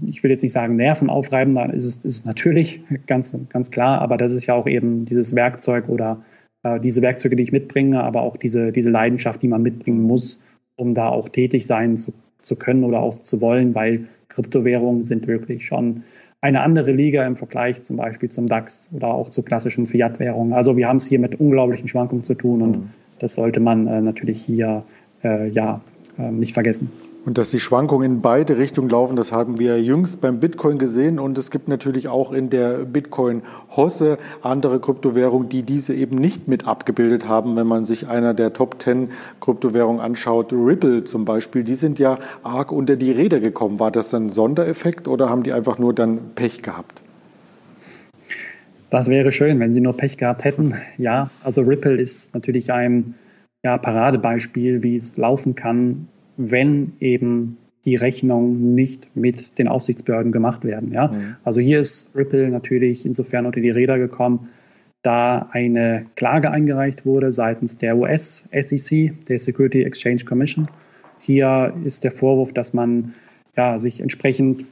[0.05, 4.01] ich will jetzt nicht sagen nervenaufreibend, dann ist es, ist es natürlich ganz, ganz klar,
[4.01, 6.23] aber das ist ja auch eben dieses Werkzeug oder
[6.63, 10.39] äh, diese Werkzeuge, die ich mitbringe, aber auch diese, diese Leidenschaft, die man mitbringen muss,
[10.75, 15.27] um da auch tätig sein zu, zu können oder auch zu wollen, weil Kryptowährungen sind
[15.27, 16.03] wirklich schon
[16.41, 20.53] eine andere Liga im Vergleich zum Beispiel zum DAX oder auch zu klassischen Fiat-Währungen.
[20.53, 22.89] Also wir haben es hier mit unglaublichen Schwankungen zu tun und mhm.
[23.19, 24.83] das sollte man äh, natürlich hier
[25.23, 25.81] äh, ja
[26.19, 26.91] nicht vergessen.
[27.25, 31.19] Und dass die Schwankungen in beide Richtungen laufen, das haben wir jüngst beim Bitcoin gesehen.
[31.19, 36.65] Und es gibt natürlich auch in der Bitcoin-Hosse andere Kryptowährungen, die diese eben nicht mit
[36.65, 37.55] abgebildet haben.
[37.55, 39.09] Wenn man sich einer der Top 10
[39.41, 43.79] Kryptowährungen anschaut, Ripple zum Beispiel, die sind ja arg unter die Räder gekommen.
[43.79, 47.01] War das ein Sondereffekt oder haben die einfach nur dann Pech gehabt?
[48.91, 50.73] Das wäre schön, wenn sie nur Pech gehabt hätten.
[50.97, 53.13] Ja, also Ripple ist natürlich ein
[53.63, 60.63] ja, Paradebeispiel, wie es laufen kann, wenn eben die Rechnungen nicht mit den Aufsichtsbehörden gemacht
[60.63, 60.91] werden.
[60.91, 61.07] Ja?
[61.07, 61.35] Mhm.
[61.43, 64.49] Also hier ist Ripple natürlich insofern unter die Räder gekommen,
[65.01, 70.67] da eine Klage eingereicht wurde seitens der US-SEC, der Security Exchange Commission.
[71.19, 73.13] Hier ist der Vorwurf, dass man
[73.55, 74.65] ja, sich entsprechend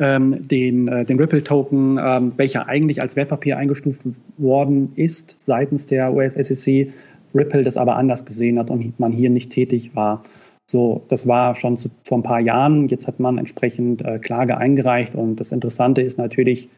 [0.00, 4.02] ähm, den, äh, den Ripple-Token, ähm, welcher eigentlich als Wertpapier eingestuft
[4.36, 6.92] worden ist seitens der US-SEC,
[7.34, 10.22] Ripple das aber anders gesehen hat und man hier nicht tätig war.
[10.66, 12.88] So, das war schon zu, vor ein paar Jahren.
[12.88, 15.14] Jetzt hat man entsprechend äh, Klage eingereicht.
[15.14, 16.68] Und das Interessante ist natürlich,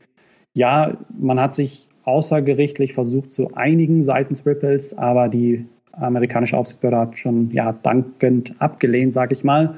[0.55, 7.19] ja, man hat sich außergerichtlich versucht zu einigen seitens Ripples, aber die amerikanische Aufsichtsbehörde hat
[7.19, 9.75] schon ja dankend abgelehnt, sage ich mal.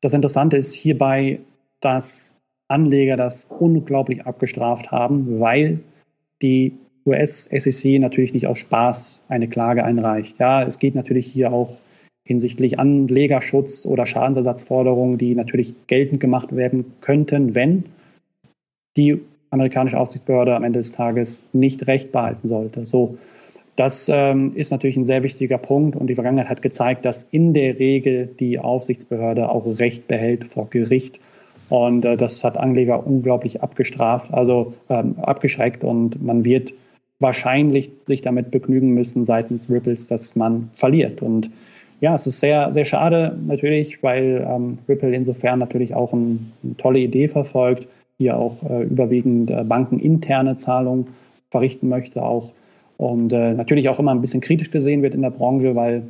[0.00, 1.40] Das Interessante ist hierbei,
[1.80, 5.80] dass Anleger das unglaublich abgestraft haben, weil
[6.40, 10.38] die US-SEC natürlich nicht aus Spaß eine Klage einreicht.
[10.38, 11.76] Ja, es geht natürlich hier auch
[12.24, 17.84] hinsichtlich Anlegerschutz oder Schadensersatzforderungen, die natürlich geltend gemacht werden könnten, wenn
[18.96, 22.86] die amerikanische Aufsichtsbehörde am Ende des Tages nicht Recht behalten sollte.
[22.86, 23.18] So,
[23.76, 27.54] das ähm, ist natürlich ein sehr wichtiger Punkt und die Vergangenheit hat gezeigt, dass in
[27.54, 31.18] der Regel die Aufsichtsbehörde auch Recht behält vor Gericht.
[31.68, 36.72] Und äh, das hat Anleger unglaublich abgestraft, also ähm, abgeschreckt und man wird
[37.20, 41.22] wahrscheinlich sich damit begnügen müssen seitens Ripples, dass man verliert.
[41.22, 41.50] Und
[42.00, 46.76] ja, es ist sehr, sehr schade natürlich, weil ähm, Ripple insofern natürlich auch ein, eine
[46.78, 47.86] tolle Idee verfolgt,
[48.18, 51.06] hier auch äh, überwiegend äh, bankeninterne Zahlungen
[51.50, 52.52] verrichten möchte auch
[52.96, 56.02] und äh, natürlich auch immer ein bisschen kritisch gesehen wird in der Branche, weil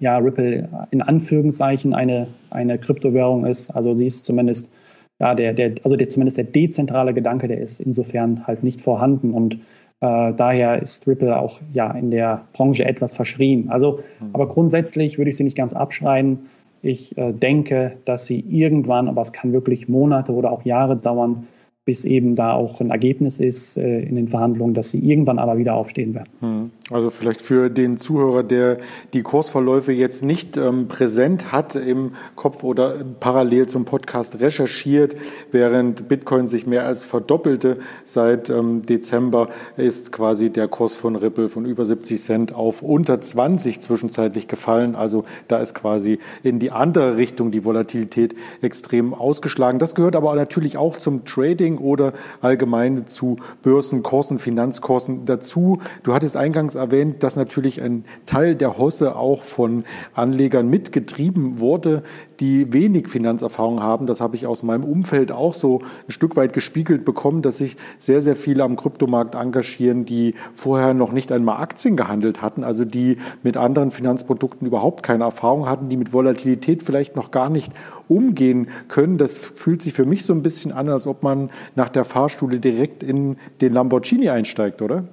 [0.00, 3.70] ja Ripple in Anführungszeichen eine, eine Kryptowährung ist.
[3.70, 4.72] Also sie ist zumindest
[5.20, 9.32] ja der, der also der, zumindest der dezentrale Gedanke, der ist insofern halt nicht vorhanden
[9.32, 9.58] und
[10.00, 13.68] äh, daher ist Ripple auch ja in der Branche etwas verschrien.
[13.70, 14.30] Also, mhm.
[14.32, 16.50] aber grundsätzlich würde ich sie nicht ganz abschreien.
[16.82, 21.46] Ich äh, denke, dass sie irgendwann, aber es kann wirklich Monate oder auch Jahre dauern,
[21.84, 25.58] bis eben da auch ein Ergebnis ist äh, in den Verhandlungen, dass sie irgendwann aber
[25.58, 26.30] wieder aufstehen werden.
[26.40, 26.70] Hm.
[26.90, 28.76] Also vielleicht für den Zuhörer, der
[29.14, 35.16] die Kursverläufe jetzt nicht ähm, präsent hat im Kopf oder parallel zum Podcast recherchiert,
[35.50, 41.48] während Bitcoin sich mehr als verdoppelte seit ähm, Dezember, ist quasi der Kurs von Ripple
[41.48, 44.94] von über 70 Cent auf unter 20 zwischenzeitlich gefallen.
[44.94, 49.78] Also da ist quasi in die andere Richtung die Volatilität extrem ausgeschlagen.
[49.78, 55.80] Das gehört aber natürlich auch zum Trading oder allgemein zu Börsenkursen, Finanzkursen dazu.
[56.02, 59.84] Du hattest eingangs eingangs erwähnt, dass natürlich ein Teil der Hosse auch von
[60.14, 62.02] Anlegern mitgetrieben wurde,
[62.40, 64.06] die wenig Finanzerfahrung haben.
[64.06, 67.76] Das habe ich aus meinem Umfeld auch so ein Stück weit gespiegelt bekommen, dass sich
[67.98, 72.84] sehr, sehr viele am Kryptomarkt engagieren, die vorher noch nicht einmal Aktien gehandelt hatten, also
[72.84, 77.72] die mit anderen Finanzprodukten überhaupt keine Erfahrung hatten, die mit Volatilität vielleicht noch gar nicht
[78.08, 79.16] umgehen können.
[79.16, 82.58] Das fühlt sich für mich so ein bisschen an, als ob man nach der Fahrstuhle
[82.58, 85.04] direkt in den Lamborghini einsteigt, oder?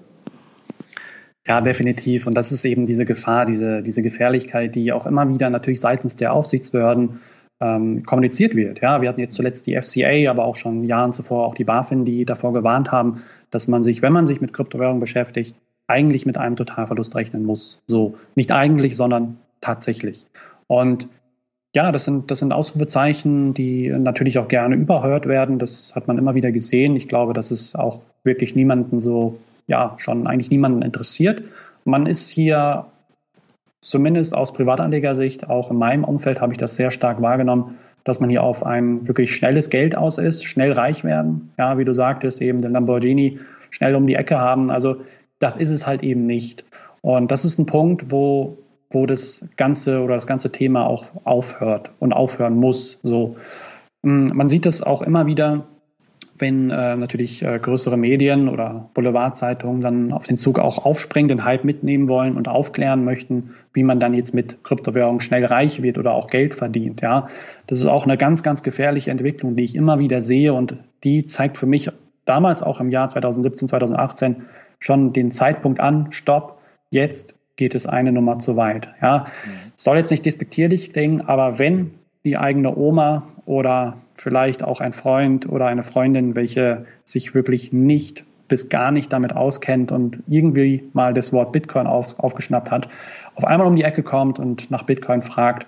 [1.47, 2.27] Ja, definitiv.
[2.27, 6.15] Und das ist eben diese Gefahr, diese, diese Gefährlichkeit, die auch immer wieder natürlich seitens
[6.15, 7.19] der Aufsichtsbehörden
[7.59, 8.81] ähm, kommuniziert wird.
[8.81, 12.05] Ja, wir hatten jetzt zuletzt die FCA, aber auch schon Jahren zuvor auch die BaFin,
[12.05, 15.55] die davor gewarnt haben, dass man sich, wenn man sich mit Kryptowährungen beschäftigt,
[15.87, 17.81] eigentlich mit einem Totalverlust rechnen muss.
[17.87, 20.25] So, nicht eigentlich, sondern tatsächlich.
[20.67, 21.07] Und
[21.75, 25.57] ja, das sind, das sind Ausrufezeichen, die natürlich auch gerne überhört werden.
[25.57, 26.95] Das hat man immer wieder gesehen.
[26.95, 31.43] Ich glaube, dass es auch wirklich niemanden so ja schon eigentlich niemanden interessiert.
[31.85, 32.85] Man ist hier
[33.81, 38.29] zumindest aus Privatanlegersicht, auch in meinem Umfeld habe ich das sehr stark wahrgenommen, dass man
[38.29, 41.51] hier auf ein wirklich schnelles Geld aus ist, schnell reich werden.
[41.57, 44.71] Ja, wie du sagtest, eben den Lamborghini schnell um die Ecke haben.
[44.71, 44.97] Also
[45.39, 46.65] das ist es halt eben nicht.
[47.01, 48.57] Und das ist ein Punkt, wo,
[48.91, 52.99] wo das ganze oder das ganze Thema auch aufhört und aufhören muss.
[53.03, 53.35] So.
[54.03, 55.65] Hm, man sieht es auch immer wieder,
[56.41, 61.45] wenn äh, natürlich äh, größere Medien oder Boulevardzeitungen dann auf den Zug auch aufspringen, den
[61.45, 65.97] Hype mitnehmen wollen und aufklären möchten, wie man dann jetzt mit Kryptowährungen schnell reich wird
[65.97, 67.01] oder auch Geld verdient.
[67.01, 67.27] Ja,
[67.67, 71.25] das ist auch eine ganz, ganz gefährliche Entwicklung, die ich immer wieder sehe und die
[71.25, 71.89] zeigt für mich
[72.25, 74.35] damals auch im Jahr 2017, 2018
[74.79, 78.89] schon den Zeitpunkt an, stopp, jetzt geht es eine Nummer zu weit.
[79.01, 79.71] Ja, mhm.
[79.75, 81.91] soll jetzt nicht despektierlich klingen, aber wenn
[82.23, 88.23] die eigene Oma oder vielleicht auch ein Freund oder eine Freundin, welche sich wirklich nicht
[88.47, 92.87] bis gar nicht damit auskennt und irgendwie mal das Wort Bitcoin auf, aufgeschnappt hat,
[93.33, 95.65] auf einmal um die Ecke kommt und nach Bitcoin fragt,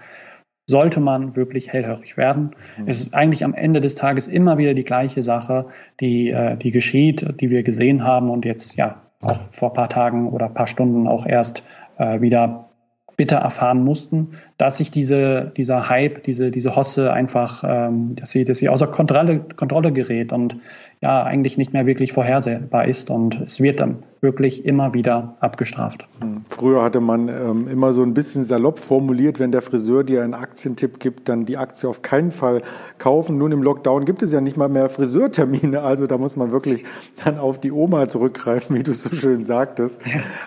[0.67, 2.51] sollte man wirklich hellhörig werden.
[2.77, 2.83] Mhm.
[2.87, 5.65] Es ist eigentlich am Ende des Tages immer wieder die gleiche Sache,
[5.99, 9.89] die, äh, die geschieht, die wir gesehen haben und jetzt ja auch vor ein paar
[9.89, 11.63] Tagen oder ein paar Stunden auch erst
[11.97, 12.69] äh, wieder
[13.15, 18.43] bitter erfahren mussten, dass sich diese, dieser Hype, diese, diese Hosse einfach, ähm, dass, sie,
[18.43, 20.33] dass sie außer Kontrolle, Kontrolle gerät.
[20.33, 20.57] Und
[21.03, 26.07] ja eigentlich nicht mehr wirklich vorhersehbar ist und es wird dann wirklich immer wieder abgestraft.
[26.21, 26.45] Hm.
[26.47, 30.33] Früher hatte man ähm, immer so ein bisschen salopp formuliert, wenn der Friseur dir einen
[30.33, 32.61] Aktientipp gibt, dann die Aktie auf keinen Fall
[32.99, 33.37] kaufen.
[33.37, 36.85] Nun im Lockdown gibt es ja nicht mal mehr Friseurtermine, also da muss man wirklich
[37.25, 40.01] dann auf die Oma zurückgreifen, wie du so schön sagtest.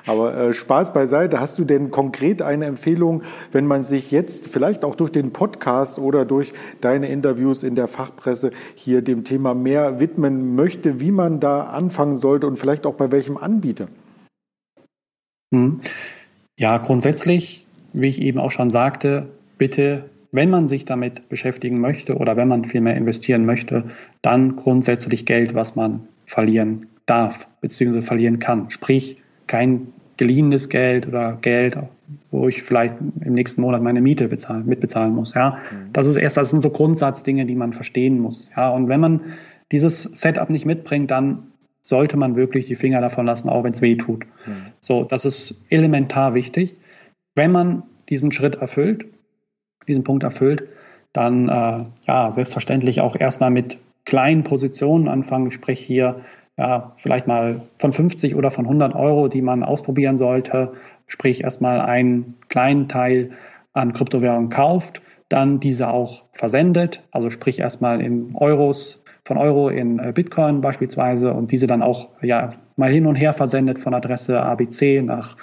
[0.07, 4.87] Aber äh, Spaß beiseite, hast du denn konkret eine Empfehlung, wenn man sich jetzt vielleicht
[4.87, 10.01] auch durch den Podcast oder durch deine Interviews in der Fachpresse hier dem Thema mehr
[10.01, 13.89] widmen möchte, wie man da anfangen sollte und vielleicht auch bei welchem Anbieter?
[15.55, 15.81] Hm.
[16.59, 19.29] Ja, grundsätzlich, wie ich eben auch schon sagte,
[19.59, 23.85] bitte, wenn man sich damit beschäftigen möchte oder wenn man viel mehr investieren möchte,
[24.23, 28.01] dann grundsätzlich Geld, was man verlieren darf bzw.
[28.01, 28.71] verlieren kann.
[28.71, 31.79] Sprich, kein geliehenes Geld oder Geld,
[32.31, 35.35] wo ich vielleicht im nächsten Monat meine Miete bezahlen, mitbezahlen muss.
[35.35, 35.93] Ja, mhm.
[35.93, 38.51] das ist erst, das sind so Grundsatzdinge, die man verstehen muss.
[38.57, 39.21] Ja, und wenn man
[39.72, 43.81] dieses Setup nicht mitbringt, dann sollte man wirklich die Finger davon lassen, auch wenn es
[43.81, 44.24] weh tut.
[44.46, 44.72] Mhm.
[44.81, 46.76] So, das ist elementar wichtig.
[47.35, 49.07] Wenn man diesen Schritt erfüllt,
[49.87, 50.64] diesen Punkt erfüllt,
[51.12, 55.50] dann äh, ja selbstverständlich auch erstmal mit kleinen Positionen anfangen.
[55.50, 56.20] Sprich hier
[56.59, 60.72] ja, vielleicht mal von 50 oder von 100 Euro, die man ausprobieren sollte,
[61.07, 63.31] sprich erstmal einen kleinen Teil
[63.74, 69.99] an Kryptowährungen kauft, dann diese auch versendet, also sprich erstmal in Euros, von Euro in
[69.99, 74.41] äh, Bitcoin beispielsweise und diese dann auch ja, mal hin und her versendet von Adresse
[74.41, 75.37] ABC nach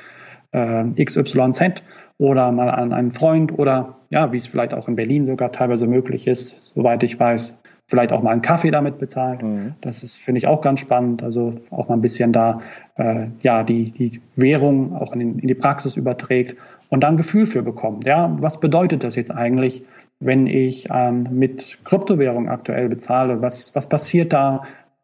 [0.53, 1.83] äh, XYZ
[2.17, 5.85] oder mal an einen Freund oder ja, wie es vielleicht auch in Berlin sogar teilweise
[5.85, 9.43] möglich ist, soweit ich weiß, vielleicht auch mal einen Kaffee damit bezahlt.
[9.43, 9.73] Mhm.
[9.81, 11.21] Das ist, finde ich, auch ganz spannend.
[11.21, 12.61] Also auch mal ein bisschen da,
[12.95, 16.55] äh, ja, die, die Währung auch in, in die Praxis überträgt
[16.87, 18.05] und da ein Gefühl für bekommt.
[18.05, 19.85] Ja, was bedeutet das jetzt eigentlich,
[20.25, 23.41] wenn ich ähm, mit Kryptowährung aktuell bezahle?
[23.41, 24.63] Was, was passiert da?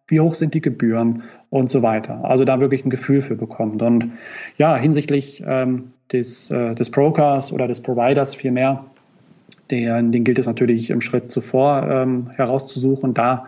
[0.10, 2.24] wie hoch sind die Gebühren und so weiter.
[2.24, 3.82] Also da wirklich ein Gefühl für bekommt.
[3.82, 4.12] Und
[4.58, 8.86] ja, hinsichtlich ähm, des, äh, des Brokers oder des Providers vielmehr,
[9.72, 13.14] den, den gilt es natürlich im Schritt zuvor ähm, herauszusuchen.
[13.14, 13.46] Da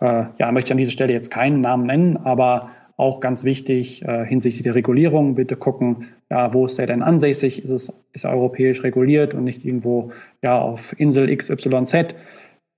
[0.00, 4.02] äh, ja, möchte ich an dieser Stelle jetzt keinen Namen nennen, aber auch ganz wichtig
[4.02, 7.62] äh, hinsichtlich der Regulierung, bitte gucken, ja, wo ist der denn ansässig?
[7.62, 10.10] Ist es ist er europäisch reguliert und nicht irgendwo
[10.42, 12.14] ja, auf Insel XYZ?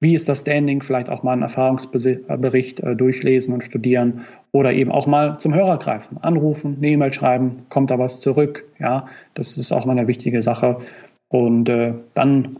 [0.00, 0.82] Wie ist das Standing?
[0.82, 5.78] Vielleicht auch mal einen Erfahrungsbericht äh, durchlesen und studieren oder eben auch mal zum Hörer
[5.78, 8.64] greifen, anrufen, eine E-Mail schreiben, kommt da was zurück?
[8.78, 10.78] Ja, das ist auch mal eine wichtige Sache.
[11.28, 12.58] Und äh, dann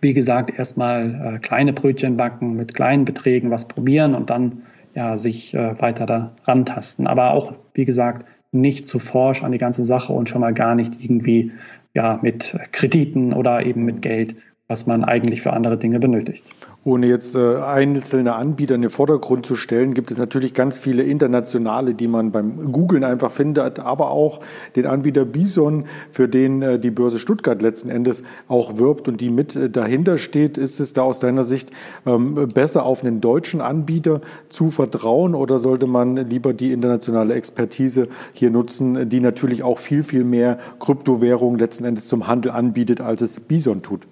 [0.00, 4.62] wie gesagt, erstmal äh, kleine Brötchen backen, mit kleinen Beträgen was probieren und dann
[4.96, 7.06] ja, sich äh, weiter da rantasten.
[7.06, 10.74] Aber auch, wie gesagt, nicht zu forsch an die ganze Sache und schon mal gar
[10.74, 11.52] nicht irgendwie
[11.94, 14.36] ja, mit Krediten oder eben mit Geld,
[14.68, 16.42] was man eigentlich für andere Dinge benötigt.
[16.82, 21.04] Ohne jetzt äh, einzelne Anbieter in den Vordergrund zu stellen, gibt es natürlich ganz viele
[21.04, 24.40] internationale, die man beim Googlen einfach findet, aber auch
[24.74, 29.30] den Anbieter Bison, für den äh, die Börse Stuttgart letzten Endes auch wirbt und die
[29.30, 30.58] mit äh, dahinter steht.
[30.58, 31.70] Ist es da aus deiner Sicht
[32.04, 38.08] ähm, besser auf einen deutschen Anbieter zu vertrauen oder sollte man lieber die internationale Expertise
[38.32, 43.22] hier nutzen, die natürlich auch viel, viel mehr Kryptowährungen letzten Endes zum Handel anbietet, als
[43.22, 44.06] es Bison tut?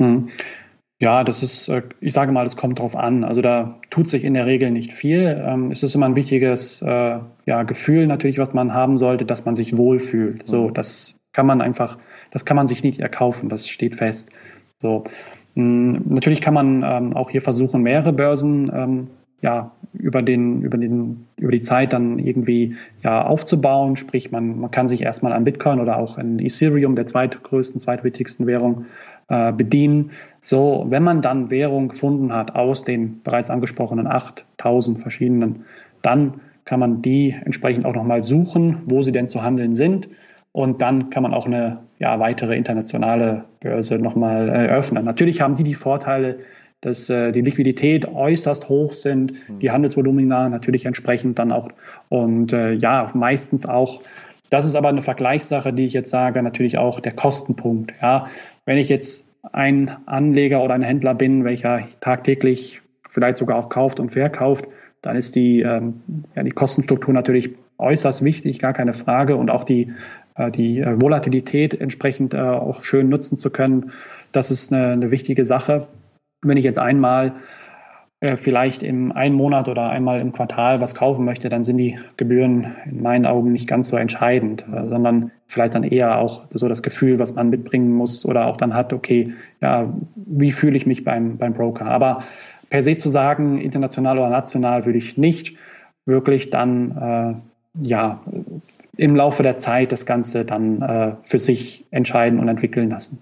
[0.00, 0.30] Mhm.
[0.98, 3.24] Ja, das ist, äh, ich sage mal, es kommt drauf an.
[3.24, 5.42] Also da tut sich in der Regel nicht viel.
[5.46, 9.46] Ähm, es ist immer ein wichtiges äh, ja, Gefühl natürlich, was man haben sollte, dass
[9.46, 10.46] man sich wohlfühlt.
[10.46, 10.74] So, mhm.
[10.74, 11.96] das kann man einfach,
[12.32, 14.30] das kann man sich nicht erkaufen, das steht fest.
[14.78, 15.04] So.
[15.54, 19.08] Hm, natürlich kann man ähm, auch hier versuchen, mehrere Börsen ähm,
[19.42, 23.96] ja, über, den, über, den, über die Zeit dann irgendwie ja, aufzubauen.
[23.96, 28.46] Sprich, man, man kann sich erstmal an Bitcoin oder auch an Ethereum, der zweitgrößten, zweitwichtigsten
[28.46, 28.86] Währung,
[29.28, 30.10] äh, bedienen.
[30.40, 35.64] So, wenn man dann Währung gefunden hat aus den bereits angesprochenen 8000 verschiedenen,
[36.02, 40.08] dann kann man die entsprechend auch nochmal suchen, wo sie denn zu handeln sind.
[40.52, 45.04] Und dann kann man auch eine ja, weitere internationale Börse nochmal eröffnen.
[45.04, 46.38] Natürlich haben die die Vorteile,
[46.80, 49.72] dass äh, die Liquidität äußerst hoch sind, die mhm.
[49.72, 51.68] Handelsvolumina natürlich entsprechend dann auch
[52.08, 54.00] und äh, ja, meistens auch
[54.50, 57.94] das ist aber eine Vergleichssache, die ich jetzt sage, natürlich auch der Kostenpunkt.
[58.02, 58.26] Ja,
[58.66, 64.00] wenn ich jetzt ein Anleger oder ein Händler bin, welcher tagtäglich vielleicht sogar auch kauft
[64.00, 64.66] und verkauft,
[65.02, 66.02] dann ist die, ähm,
[66.34, 69.36] ja, die Kostenstruktur natürlich äußerst wichtig, gar keine Frage.
[69.36, 69.92] Und auch die,
[70.34, 73.92] äh, die äh, Volatilität entsprechend äh, auch schön nutzen zu können,
[74.32, 75.86] das ist eine, eine wichtige Sache.
[76.42, 77.32] Wenn ich jetzt einmal
[78.20, 81.98] äh, vielleicht im einen Monat oder einmal im Quartal was kaufen möchte, dann sind die
[82.18, 86.68] Gebühren in meinen Augen nicht ganz so entscheidend, äh, sondern vielleicht dann eher auch so
[86.68, 90.86] das Gefühl, was man mitbringen muss oder auch dann hat, okay, ja, wie fühle ich
[90.86, 91.86] mich beim, beim Broker?
[91.86, 92.22] Aber
[92.68, 95.56] per se zu sagen, international oder national, würde ich nicht
[96.04, 97.34] wirklich dann äh,
[97.80, 98.20] ja
[98.98, 103.18] im Laufe der Zeit das Ganze dann äh, für sich entscheiden und entwickeln lassen.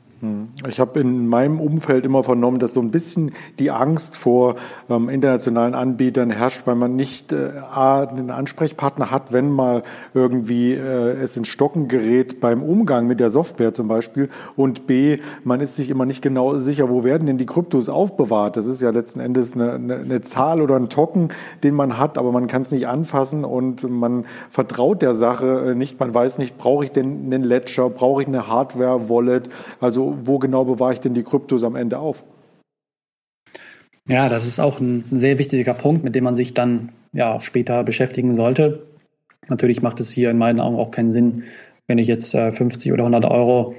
[0.67, 4.57] Ich habe in meinem Umfeld immer vernommen, dass so ein bisschen die Angst vor
[4.91, 10.73] ähm, internationalen Anbietern herrscht, weil man nicht äh, A, einen Ansprechpartner hat, wenn mal irgendwie
[10.73, 15.61] äh, es ins Stocken gerät beim Umgang mit der Software zum Beispiel und B, man
[15.61, 18.57] ist sich immer nicht genau sicher, wo werden denn die Kryptos aufbewahrt.
[18.57, 21.29] Das ist ja letzten Endes eine, eine, eine Zahl oder ein Token,
[21.63, 25.75] den man hat, aber man kann es nicht anfassen und man vertraut der Sache äh,
[25.77, 26.01] nicht.
[26.01, 29.49] Man weiß nicht, brauche ich denn einen Ledger, brauche ich eine Hardware-Wallet,
[29.81, 32.25] also wo, genau bewahre ich denn die Kryptos am Ende auf?
[34.07, 37.85] Ja, das ist auch ein sehr wichtiger Punkt, mit dem man sich dann ja später
[37.85, 38.87] beschäftigen sollte.
[39.49, 41.45] Natürlich macht es hier in meinen Augen auch keinen Sinn,
[41.87, 43.75] wenn ich jetzt 50 äh, oder 100 Euro,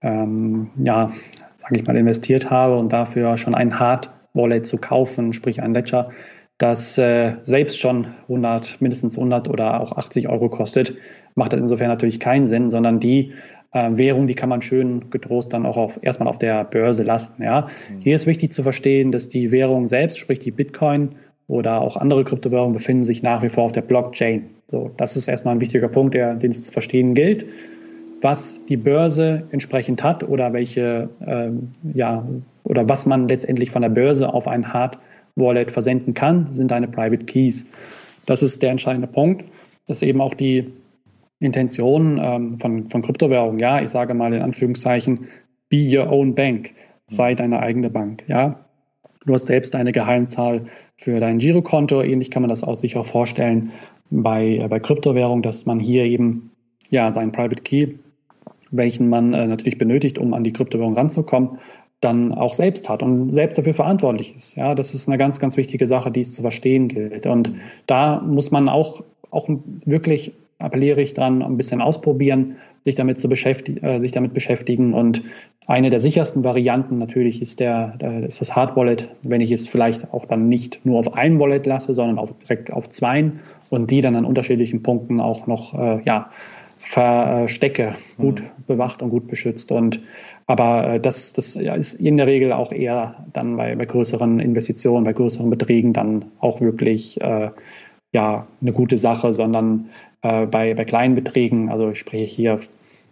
[0.00, 1.10] ähm, ja,
[1.56, 5.74] sage ich mal, investiert habe und dafür schon ein Hard Wallet zu kaufen, sprich ein
[5.74, 6.10] Ledger,
[6.58, 10.94] das äh, selbst schon 100, mindestens 100 oder auch 80 Euro kostet,
[11.34, 13.32] macht das insofern natürlich keinen Sinn, sondern die
[13.72, 17.42] äh, Währung, die kann man schön getrost dann auch auf, erstmal auf der Börse lassen.
[17.42, 17.68] Ja.
[17.90, 18.00] Mhm.
[18.00, 21.10] Hier ist wichtig zu verstehen, dass die Währung selbst, sprich die Bitcoin
[21.48, 24.44] oder auch andere Kryptowährungen, befinden sich nach wie vor auf der Blockchain.
[24.70, 27.46] So, das ist erstmal ein wichtiger Punkt, der, den es zu verstehen gilt.
[28.20, 32.24] Was die Börse entsprechend hat oder welche, ähm, ja,
[32.62, 34.98] oder was man letztendlich von der Börse auf ein Hard
[35.34, 37.66] Wallet versenden kann, sind deine Private Keys.
[38.26, 39.44] Das ist der entscheidende Punkt,
[39.86, 40.70] dass eben auch die
[41.42, 45.26] Intention ähm, von, von Kryptowährungen, ja, ich sage mal in Anführungszeichen,
[45.68, 46.72] be your own bank,
[47.08, 48.64] sei deine eigene Bank, ja.
[49.24, 50.66] Du hast selbst eine Geheimzahl
[50.96, 52.02] für dein Girokonto.
[52.02, 53.70] Ähnlich kann man das auch sich auch vorstellen
[54.10, 56.50] bei, äh, bei Kryptowährungen, dass man hier eben
[56.90, 57.94] ja seinen Private Key,
[58.70, 61.58] welchen man äh, natürlich benötigt, um an die Kryptowährung ranzukommen,
[62.00, 64.56] dann auch selbst hat und selbst dafür verantwortlich ist.
[64.56, 67.26] Ja, das ist eine ganz, ganz wichtige Sache, die es zu verstehen gilt.
[67.26, 67.54] Und
[67.86, 69.48] da muss man auch, auch
[69.84, 70.32] wirklich
[70.62, 74.94] appelliere ich dran, ein bisschen ausprobieren, sich damit zu beschäftigen, äh, sich damit beschäftigen.
[74.94, 75.22] Und
[75.66, 79.68] eine der sichersten Varianten natürlich ist der, der ist das Hard Wallet, wenn ich es
[79.68, 83.30] vielleicht auch dann nicht nur auf ein Wallet lasse, sondern auch direkt auf zwei
[83.70, 86.30] und die dann an unterschiedlichen Punkten auch noch äh, ja
[86.82, 88.64] verstecke, gut mhm.
[88.66, 89.70] bewacht und gut beschützt.
[89.70, 90.00] Und
[90.46, 95.04] aber äh, das, das ist in der Regel auch eher dann bei, bei größeren Investitionen,
[95.04, 97.50] bei größeren Beträgen dann auch wirklich äh,
[98.12, 99.90] ja eine gute Sache, sondern
[100.22, 102.58] äh, bei, bei kleinen Beträgen, also ich spreche hier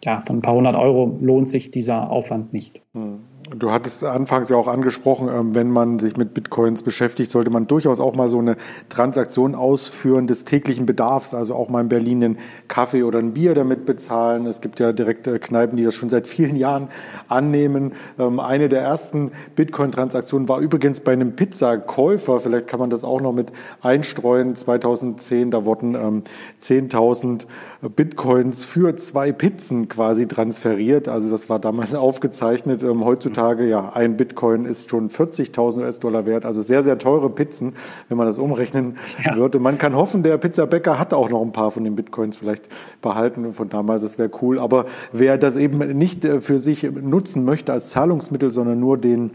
[0.05, 2.81] ja, von ein paar hundert Euro, lohnt sich dieser Aufwand nicht.
[2.95, 3.21] Mhm.
[3.53, 7.67] Du hattest anfangs ja auch angesprochen, ähm, wenn man sich mit Bitcoins beschäftigt, sollte man
[7.67, 8.57] durchaus auch mal so eine
[8.89, 12.39] Transaktion ausführen des täglichen Bedarfs, also auch mal in Berlin einen
[12.69, 14.47] Kaffee oder ein Bier damit bezahlen.
[14.47, 16.91] Es gibt ja direkte Kneipen, die das schon seit vielen Jahren
[17.27, 17.93] annehmen.
[18.21, 23.21] Ähm, eine der ersten Bitcoin-Transaktionen war übrigens bei einem Pizzakäufer, vielleicht kann man das auch
[23.21, 26.23] noch mit einstreuen, 2010, da wurden
[26.61, 27.47] 10.000
[27.83, 31.09] ähm, Bitcoins für zwei Pizzen quasi transferiert.
[31.09, 32.85] Also das war damals aufgezeichnet.
[32.85, 37.75] Heutzutage heutzutage, ja, ein Bitcoin ist schon 40.000 US-Dollar wert, also sehr, sehr teure Pizzen,
[38.09, 39.37] wenn man das umrechnen ja.
[39.37, 39.59] würde.
[39.59, 42.69] Man kann hoffen, der Pizzabäcker hat auch noch ein paar von den Bitcoins vielleicht
[43.03, 44.59] behalten von damals, das wäre cool.
[44.59, 49.31] Aber wer das eben nicht äh, für sich nutzen möchte als Zahlungsmittel, sondern nur den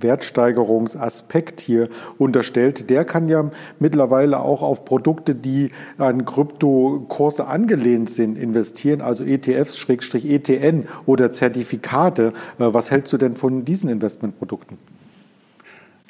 [0.00, 1.88] Wertsteigerungsaspekt hier
[2.18, 9.24] unterstellt, der kann ja mittlerweile auch auf Produkte, die an Kryptokurse angelehnt sind, investieren, also
[9.24, 12.32] ETFs, Schrägstrich ETN oder Zertifikate.
[12.58, 14.78] Äh, was hältst du denn von diesen Investmentprodukten?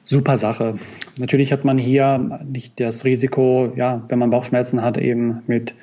[0.05, 0.75] Super Sache.
[1.19, 5.75] Natürlich hat man hier nicht das Risiko, ja, wenn man Bauchschmerzen hat, eben mit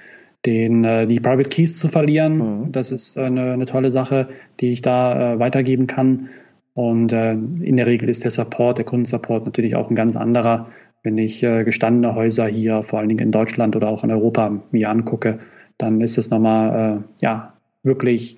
[0.45, 2.37] den, äh, die Private Keys zu verlieren.
[2.37, 2.71] Mhm.
[2.71, 4.29] Das ist eine, eine, tolle Sache,
[4.59, 6.29] die ich da äh, weitergeben kann.
[6.73, 10.67] Und äh, in der Regel ist der Support, der Kundensupport natürlich auch ein ganz anderer.
[11.03, 14.61] Wenn ich äh, gestandene Häuser hier, vor allen Dingen in Deutschland oder auch in Europa,
[14.71, 15.39] mir angucke,
[15.77, 17.53] dann ist es nochmal, äh, ja,
[17.83, 18.37] wirklich,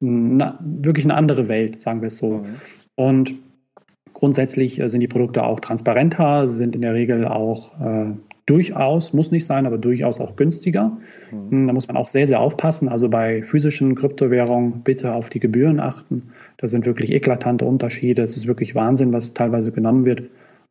[0.00, 2.38] na, wirklich eine andere Welt, sagen wir es so.
[2.38, 2.44] Mhm.
[2.94, 3.34] Und
[4.12, 8.12] grundsätzlich äh, sind die Produkte auch transparenter, sind in der Regel auch äh,
[8.46, 10.96] durchaus, muss nicht sein, aber durchaus auch günstiger.
[11.30, 11.66] Mhm.
[11.66, 12.88] Da muss man auch sehr, sehr aufpassen.
[12.88, 16.30] Also bei physischen Kryptowährungen bitte auf die Gebühren achten.
[16.62, 18.22] Da sind wirklich eklatante Unterschiede.
[18.22, 20.22] Es ist wirklich Wahnsinn, was teilweise genommen wird.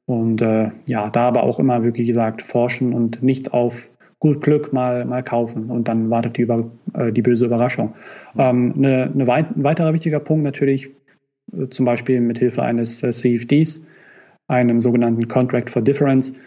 [0.06, 3.90] Und äh, ja, da aber auch immer, wie gesagt, forschen und nicht auf
[4.20, 7.94] gut Glück mal, mal kaufen und dann wartet die, über, äh, die böse Überraschung.
[8.38, 10.90] Ähm, eine, eine weit, ein weiterer wichtiger Punkt natürlich,
[11.52, 13.84] äh, zum Beispiel mit Hilfe eines äh, CFDs,
[14.48, 16.38] einem sogenannten Contract for Difference,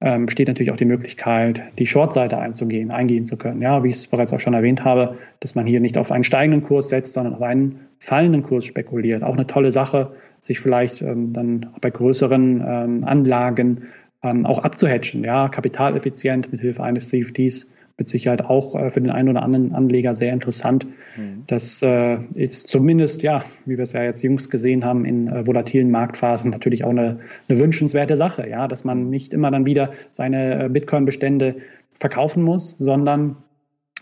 [0.00, 3.62] ähm, besteht natürlich auch die Möglichkeit, die Shortseite einzugehen, eingehen zu können.
[3.62, 6.24] Ja, wie ich es bereits auch schon erwähnt habe, dass man hier nicht auf einen
[6.24, 9.22] steigenden Kurs setzt, sondern auf einen fallenden Kurs spekuliert.
[9.22, 13.84] Auch eine tolle Sache, sich vielleicht ähm, dann bei größeren ähm, Anlagen
[14.22, 17.66] ähm, auch abzuhatchen, ja, kapitaleffizient mit Hilfe eines CFDs
[17.96, 20.86] mit Sicherheit auch äh, für den einen oder anderen Anleger sehr interessant.
[21.16, 21.44] Mhm.
[21.46, 25.46] Das äh, ist zumindest, ja, wie wir es ja jetzt jüngst gesehen haben, in äh,
[25.46, 29.92] volatilen Marktphasen natürlich auch eine, eine, wünschenswerte Sache, ja, dass man nicht immer dann wieder
[30.10, 31.56] seine äh, Bitcoin-Bestände
[32.00, 33.36] verkaufen muss, sondern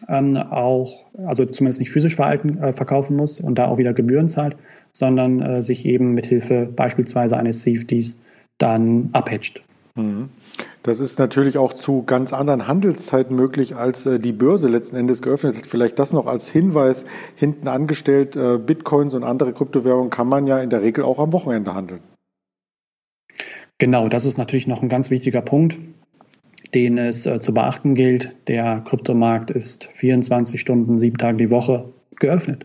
[0.09, 4.29] ähm, auch, also zumindest nicht physisch verhalten, äh, verkaufen muss und da auch wieder Gebühren
[4.29, 4.57] zahlt,
[4.93, 8.19] sondern äh, sich eben mit Hilfe beispielsweise eines CFDs
[8.59, 9.63] dann abhatcht.
[9.95, 10.31] Mhm.
[10.83, 15.23] Das ist natürlich auch zu ganz anderen Handelszeiten möglich, als äh, die Börse letzten Endes
[15.23, 15.67] geöffnet hat.
[15.67, 18.37] Vielleicht das noch als Hinweis hinten angestellt.
[18.37, 22.01] Äh, Bitcoins und andere Kryptowährungen kann man ja in der Regel auch am Wochenende handeln.
[23.79, 25.79] Genau, das ist natürlich noch ein ganz wichtiger Punkt,
[26.75, 28.33] den es äh, zu beachten gilt.
[28.49, 32.65] Der Kryptomarkt ist 24 Stunden, sieben Tage die Woche geöffnet.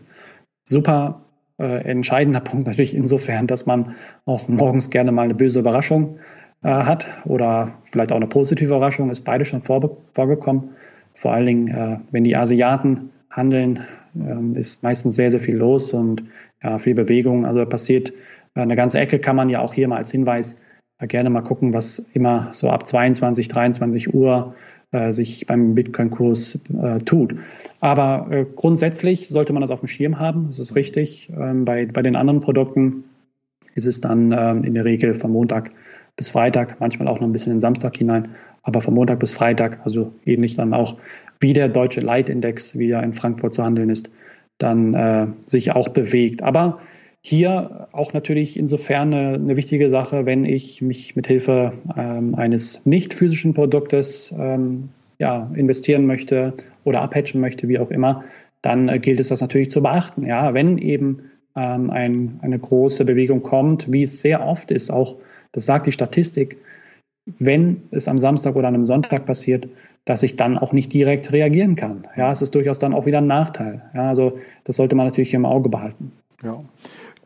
[0.64, 1.22] Super
[1.58, 6.38] äh, entscheidender Punkt natürlich insofern, dass man auch morgens gerne mal eine böse Überraschung äh,
[6.62, 10.70] hat oder vielleicht auch eine positive Überraschung, ist beide schon vor, vorgekommen.
[11.14, 13.84] Vor allen Dingen, äh, wenn die Asiaten handeln,
[14.16, 16.22] äh, ist meistens sehr, sehr viel los und
[16.62, 17.46] ja, viel Bewegung.
[17.46, 18.12] Also passiert
[18.54, 20.56] äh, eine ganze Ecke, kann man ja auch hier mal als Hinweis
[20.98, 24.54] äh, gerne mal gucken, was immer so ab 22, 23 Uhr
[24.92, 26.64] äh, sich beim Bitcoin-Kurs
[27.04, 27.34] tut.
[27.80, 31.30] Aber grundsätzlich sollte man das auf dem Schirm haben, das ist richtig.
[31.36, 33.04] Ähm, bei, bei den anderen Produkten
[33.74, 35.70] ist es dann ähm, in der Regel vom Montag
[36.18, 38.28] bis Freitag, manchmal auch noch ein bisschen in Samstag hinein,
[38.64, 40.98] aber von Montag bis Freitag, also ähnlich dann auch
[41.40, 44.10] wie der deutsche Leitindex, wie er in Frankfurt zu handeln ist,
[44.58, 46.42] dann äh, sich auch bewegt.
[46.42, 46.80] Aber
[47.22, 52.84] hier auch natürlich insofern eine, eine wichtige Sache, wenn ich mich mit Hilfe ähm, eines
[52.84, 54.88] nicht physischen Produktes ähm,
[55.20, 56.52] ja, investieren möchte
[56.82, 58.24] oder abhatchen möchte, wie auch immer,
[58.62, 60.26] dann äh, gilt es das natürlich zu beachten.
[60.26, 61.18] Ja, wenn eben
[61.54, 65.16] ähm, ein, eine große Bewegung kommt, wie es sehr oft ist, auch
[65.52, 66.58] das sagt die Statistik,
[67.38, 69.68] wenn es am Samstag oder an einem Sonntag passiert,
[70.04, 72.06] dass ich dann auch nicht direkt reagieren kann.
[72.16, 73.82] Ja, es ist durchaus dann auch wieder ein Nachteil.
[73.94, 76.12] Ja, also das sollte man natürlich im Auge behalten.
[76.42, 76.62] Ja.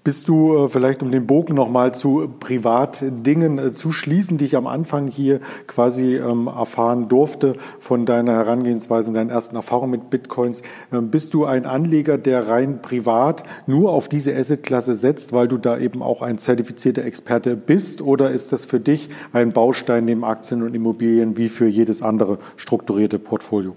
[0.05, 4.57] Bist du äh, vielleicht, um den Bogen nochmal zu Privatdingen äh, zu schließen, die ich
[4.57, 5.39] am Anfang hier
[5.69, 11.35] quasi ähm, erfahren durfte von deiner Herangehensweise und deinen ersten Erfahrungen mit Bitcoins, ähm, bist
[11.35, 16.03] du ein Anleger, der rein privat nur auf diese Assetklasse setzt, weil du da eben
[16.03, 18.03] auch ein zertifizierter Experte bist?
[18.03, 22.39] Oder ist das für dich ein Baustein neben Aktien und Immobilien wie für jedes andere
[22.57, 23.77] strukturierte Portfolio?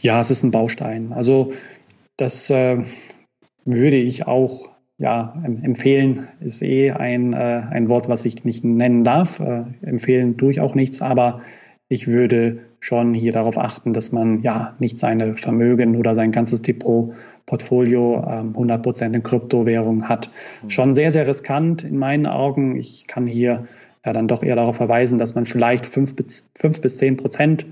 [0.00, 1.12] Ja, es ist ein Baustein.
[1.12, 1.52] Also
[2.16, 2.82] das äh,
[3.64, 9.02] würde ich auch ja, empfehlen ist eh ein, äh, ein Wort, was ich nicht nennen
[9.02, 9.40] darf.
[9.40, 11.40] Äh, empfehlen tue ich auch nichts, aber
[11.88, 16.62] ich würde schon hier darauf achten, dass man ja nicht seine Vermögen oder sein ganzes
[16.62, 20.30] Depot-Portfolio ähm, 100% in Kryptowährung hat.
[20.62, 20.70] Mhm.
[20.70, 22.76] Schon sehr, sehr riskant in meinen Augen.
[22.76, 23.66] Ich kann hier
[24.04, 27.66] ja dann doch eher darauf verweisen, dass man vielleicht 5 bis, 5 bis 10 Prozent,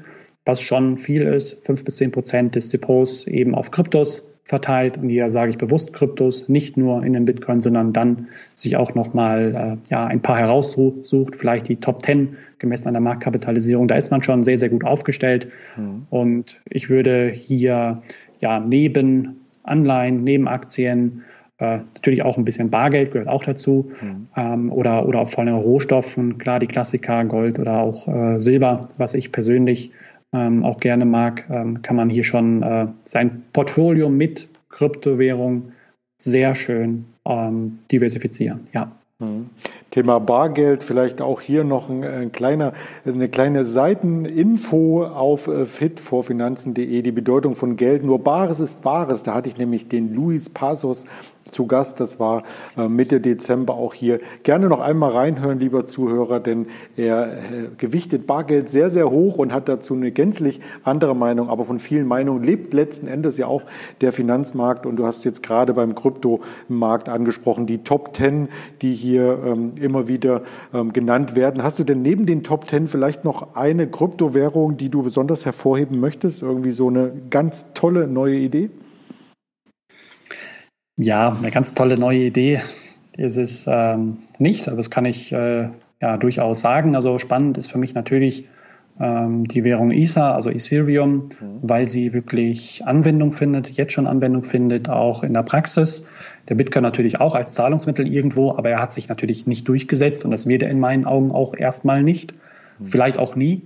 [0.44, 5.08] was schon viel ist, 5 bis 10 Prozent des Depots eben auf Kryptos verteilt und
[5.08, 9.78] hier sage ich bewusst Kryptos, nicht nur in den Bitcoin, sondern dann sich auch nochmal
[9.78, 13.86] äh, ja, ein paar heraussucht, vielleicht die Top 10 gemessen an der Marktkapitalisierung.
[13.88, 15.48] Da ist man schon sehr, sehr gut aufgestellt.
[15.76, 16.06] Mhm.
[16.10, 18.02] Und ich würde hier
[18.40, 21.22] ja neben Anleihen, neben Aktien,
[21.58, 24.26] äh, natürlich auch ein bisschen Bargeld gehört auch dazu mhm.
[24.36, 29.14] ähm, oder, oder vor allem Rohstoffen, klar die Klassiker, Gold oder auch äh, Silber, was
[29.14, 29.92] ich persönlich
[30.32, 35.72] ähm, auch gerne mag, ähm, kann man hier schon äh, sein Portfolio mit Kryptowährung
[36.16, 38.66] sehr schön ähm, diversifizieren.
[38.72, 38.90] Ja.
[39.18, 39.50] Mhm.
[39.90, 42.72] Thema Bargeld, vielleicht auch hier noch ein, ein kleiner,
[43.04, 48.02] eine kleine Seiteninfo auf äh, fitvorfinanzen.de, die Bedeutung von Geld.
[48.04, 49.22] Nur Bares ist Wahres.
[49.22, 51.04] Da hatte ich nämlich den Luis Pasos
[51.52, 52.00] zu Gast.
[52.00, 52.42] Das war
[52.76, 54.20] äh, Mitte Dezember auch hier.
[54.42, 57.38] Gerne noch einmal reinhören, lieber Zuhörer, denn er äh,
[57.78, 61.48] gewichtet Bargeld sehr, sehr hoch und hat dazu eine gänzlich andere Meinung.
[61.48, 63.62] Aber von vielen Meinungen lebt letzten Endes ja auch
[64.00, 64.86] der Finanzmarkt.
[64.86, 68.48] Und du hast jetzt gerade beim Kryptomarkt angesprochen, die Top Ten,
[68.80, 70.42] die hier ähm, immer wieder
[70.74, 71.62] ähm, genannt werden.
[71.62, 76.00] Hast du denn neben den Top Ten vielleicht noch eine Kryptowährung, die du besonders hervorheben
[76.00, 76.42] möchtest?
[76.42, 78.70] Irgendwie so eine ganz tolle neue Idee?
[80.96, 82.60] Ja, eine ganz tolle neue Idee
[83.16, 85.68] ist es ähm, nicht, aber das kann ich äh,
[86.00, 86.94] ja durchaus sagen.
[86.94, 88.48] Also spannend ist für mich natürlich
[89.00, 91.58] ähm, die Währung ISA, also Ethereum, mhm.
[91.62, 96.04] weil sie wirklich Anwendung findet, jetzt schon Anwendung findet, auch in der Praxis.
[96.48, 100.30] Der Bitcoin natürlich auch als Zahlungsmittel irgendwo, aber er hat sich natürlich nicht durchgesetzt und
[100.30, 102.34] das wird er in meinen Augen auch erstmal nicht,
[102.78, 102.86] mhm.
[102.86, 103.62] vielleicht auch nie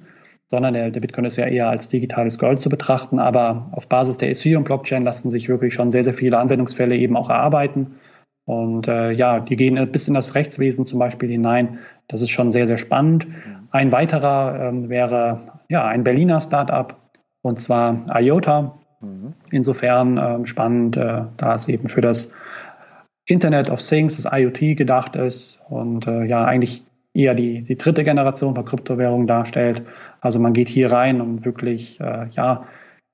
[0.49, 3.19] sondern der, der Bitcoin ist ja eher als digitales Gold zu betrachten.
[3.19, 7.31] Aber auf Basis der Ethereum-Blockchain lassen sich wirklich schon sehr, sehr viele Anwendungsfälle eben auch
[7.31, 7.97] erarbeiten.
[8.45, 11.81] Und äh, ja, die gehen bis in das Rechtswesen zum Beispiel hinein.
[12.07, 13.27] Das ist schon sehr, sehr spannend.
[13.73, 16.95] Ein weiterer ähm, wäre ja ein Berliner Startup
[17.43, 18.79] und zwar IOTA.
[19.01, 19.35] Mhm.
[19.51, 22.33] Insofern ähm, spannend, äh, da es eben für das
[23.27, 26.86] Internet of Things, das IoT gedacht ist und äh, ja eigentlich
[27.17, 29.83] eher die, die dritte Generation von Kryptowährungen darstellt.
[30.21, 32.67] Also man geht hier rein, um wirklich äh, ja,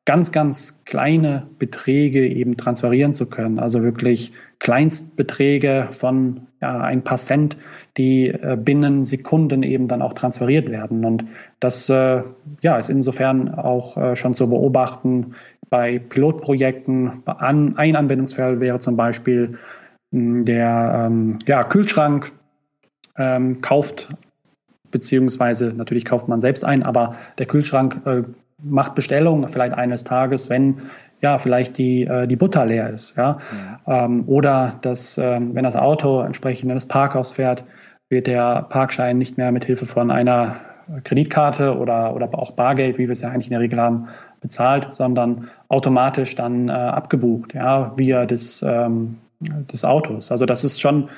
[0.05, 3.59] ganz, ganz kleine Beträge eben transferieren zu können.
[3.59, 7.57] Also wirklich Kleinstbeträge von ja, ein paar Cent,
[7.97, 11.05] die äh, binnen Sekunden eben dann auch transferiert werden.
[11.05, 11.25] Und
[11.61, 12.23] das äh,
[12.61, 15.33] ja, ist insofern auch äh, schon zu beobachten
[15.71, 17.23] bei Pilotprojekten.
[17.25, 19.59] Ein Anwendungsfall wäre zum Beispiel
[20.13, 22.33] der ähm, ja, Kühlschrank,
[23.17, 24.09] ähm, kauft,
[24.91, 28.23] beziehungsweise natürlich kauft man selbst ein, aber der Kühlschrank äh,
[28.63, 30.83] macht Bestellung vielleicht eines Tages, wenn
[31.21, 33.17] ja vielleicht die, äh, die Butter leer ist.
[33.17, 33.39] Ja?
[33.87, 34.05] ja.
[34.05, 37.65] Ähm, oder dass, ähm, wenn das Auto entsprechend in das Parkhaus fährt,
[38.09, 40.57] wird der Parkschein nicht mehr mit Hilfe von einer
[41.05, 44.09] Kreditkarte oder, oder auch Bargeld, wie wir es ja eigentlich in der Regel haben,
[44.41, 50.31] bezahlt, sondern automatisch dann äh, abgebucht, ja, via des, ähm, des Autos.
[50.31, 51.09] Also das ist schon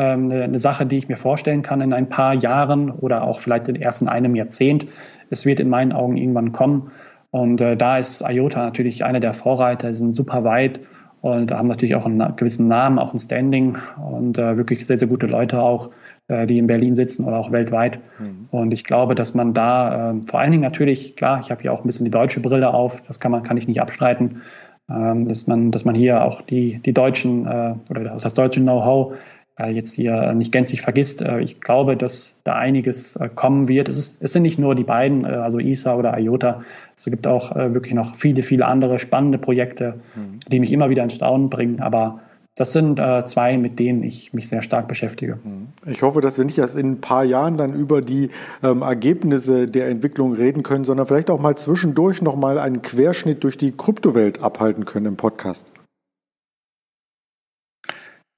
[0.00, 3.68] eine, eine Sache, die ich mir vorstellen kann in ein paar Jahren oder auch vielleicht
[3.68, 4.86] erst in einem Jahrzehnt.
[5.30, 6.90] Es wird in meinen Augen irgendwann kommen.
[7.30, 10.80] Und äh, da ist IOTA natürlich einer der Vorreiter, die sind super weit
[11.22, 13.78] und haben natürlich auch einen gewissen Namen, auch ein Standing
[14.10, 15.90] und äh, wirklich sehr, sehr gute Leute auch,
[16.28, 18.00] äh, die in Berlin sitzen oder auch weltweit.
[18.18, 18.48] Mhm.
[18.50, 21.72] Und ich glaube, dass man da äh, vor allen Dingen natürlich, klar, ich habe hier
[21.72, 24.42] auch ein bisschen die deutsche Brille auf, das kann man, kann ich nicht abstreiten,
[24.90, 29.14] ähm, dass man, dass man hier auch die, die deutschen äh, oder das deutsche Know-how
[29.58, 31.22] jetzt hier nicht gänzlich vergisst.
[31.22, 33.88] Äh, ich glaube, dass da einiges äh, kommen wird.
[33.88, 36.62] Es, ist, es sind nicht nur die beiden, äh, also ISA oder IOTA.
[36.96, 40.40] Es gibt auch wirklich noch viele, viele andere spannende Projekte, mhm.
[40.48, 41.80] die mich immer wieder ins Staunen bringen.
[41.80, 42.20] Aber
[42.54, 45.38] das sind äh, zwei, mit denen ich mich sehr stark beschäftige.
[45.42, 45.68] Mhm.
[45.86, 48.28] Ich hoffe, dass wir nicht erst in ein paar Jahren dann über die
[48.62, 53.56] ähm, Ergebnisse der Entwicklung reden können, sondern vielleicht auch mal zwischendurch nochmal einen Querschnitt durch
[53.56, 55.66] die Kryptowelt abhalten können im Podcast.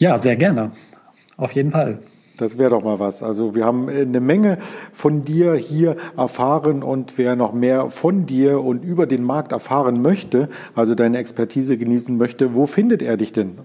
[0.00, 0.70] Ja, sehr gerne.
[1.36, 2.00] Auf jeden Fall.
[2.36, 3.22] Das wäre doch mal was.
[3.22, 4.58] Also wir haben eine Menge
[4.92, 10.02] von dir hier erfahren und wer noch mehr von dir und über den Markt erfahren
[10.02, 13.58] möchte, also deine Expertise genießen möchte, wo findet er dich denn?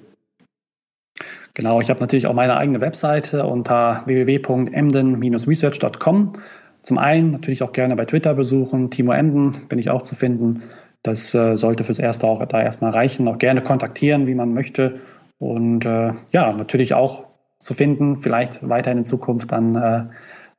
[1.56, 6.34] Genau, ich habe natürlich auch meine eigene Webseite unter www.emden-research.com.
[6.82, 8.92] Zum einen natürlich auch gerne bei Twitter besuchen.
[8.92, 10.64] Timo Emden bin ich auch zu finden.
[11.04, 13.28] Das äh, sollte fürs Erste auch da erstmal reichen.
[13.28, 15.02] Auch gerne kontaktieren, wie man möchte.
[15.40, 17.29] Und äh, ja, natürlich auch
[17.60, 20.04] zu finden, vielleicht weiterhin in Zukunft dann äh,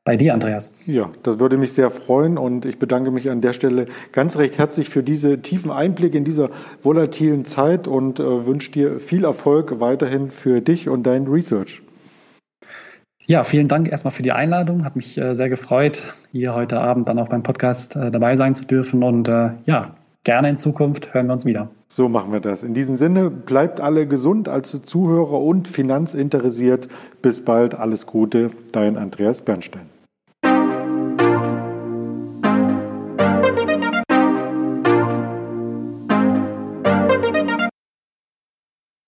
[0.03, 0.73] bei dir, Andreas.
[0.87, 4.57] Ja, das würde mich sehr freuen und ich bedanke mich an der Stelle ganz recht
[4.57, 6.49] herzlich für diese tiefen Einblicke in dieser
[6.81, 11.83] volatilen Zeit und äh, wünsche dir viel Erfolg weiterhin für dich und dein Research.
[13.27, 14.83] Ja, vielen Dank erstmal für die Einladung.
[14.83, 18.55] Hat mich äh, sehr gefreut, hier heute Abend dann auch beim Podcast äh, dabei sein
[18.55, 21.69] zu dürfen und äh, ja, gerne in Zukunft hören wir uns wieder.
[21.87, 22.63] So machen wir das.
[22.63, 26.87] In diesem Sinne, bleibt alle gesund als Zuhörer und finanzinteressiert.
[27.21, 30.00] Bis bald, alles Gute, dein Andreas Bernstein.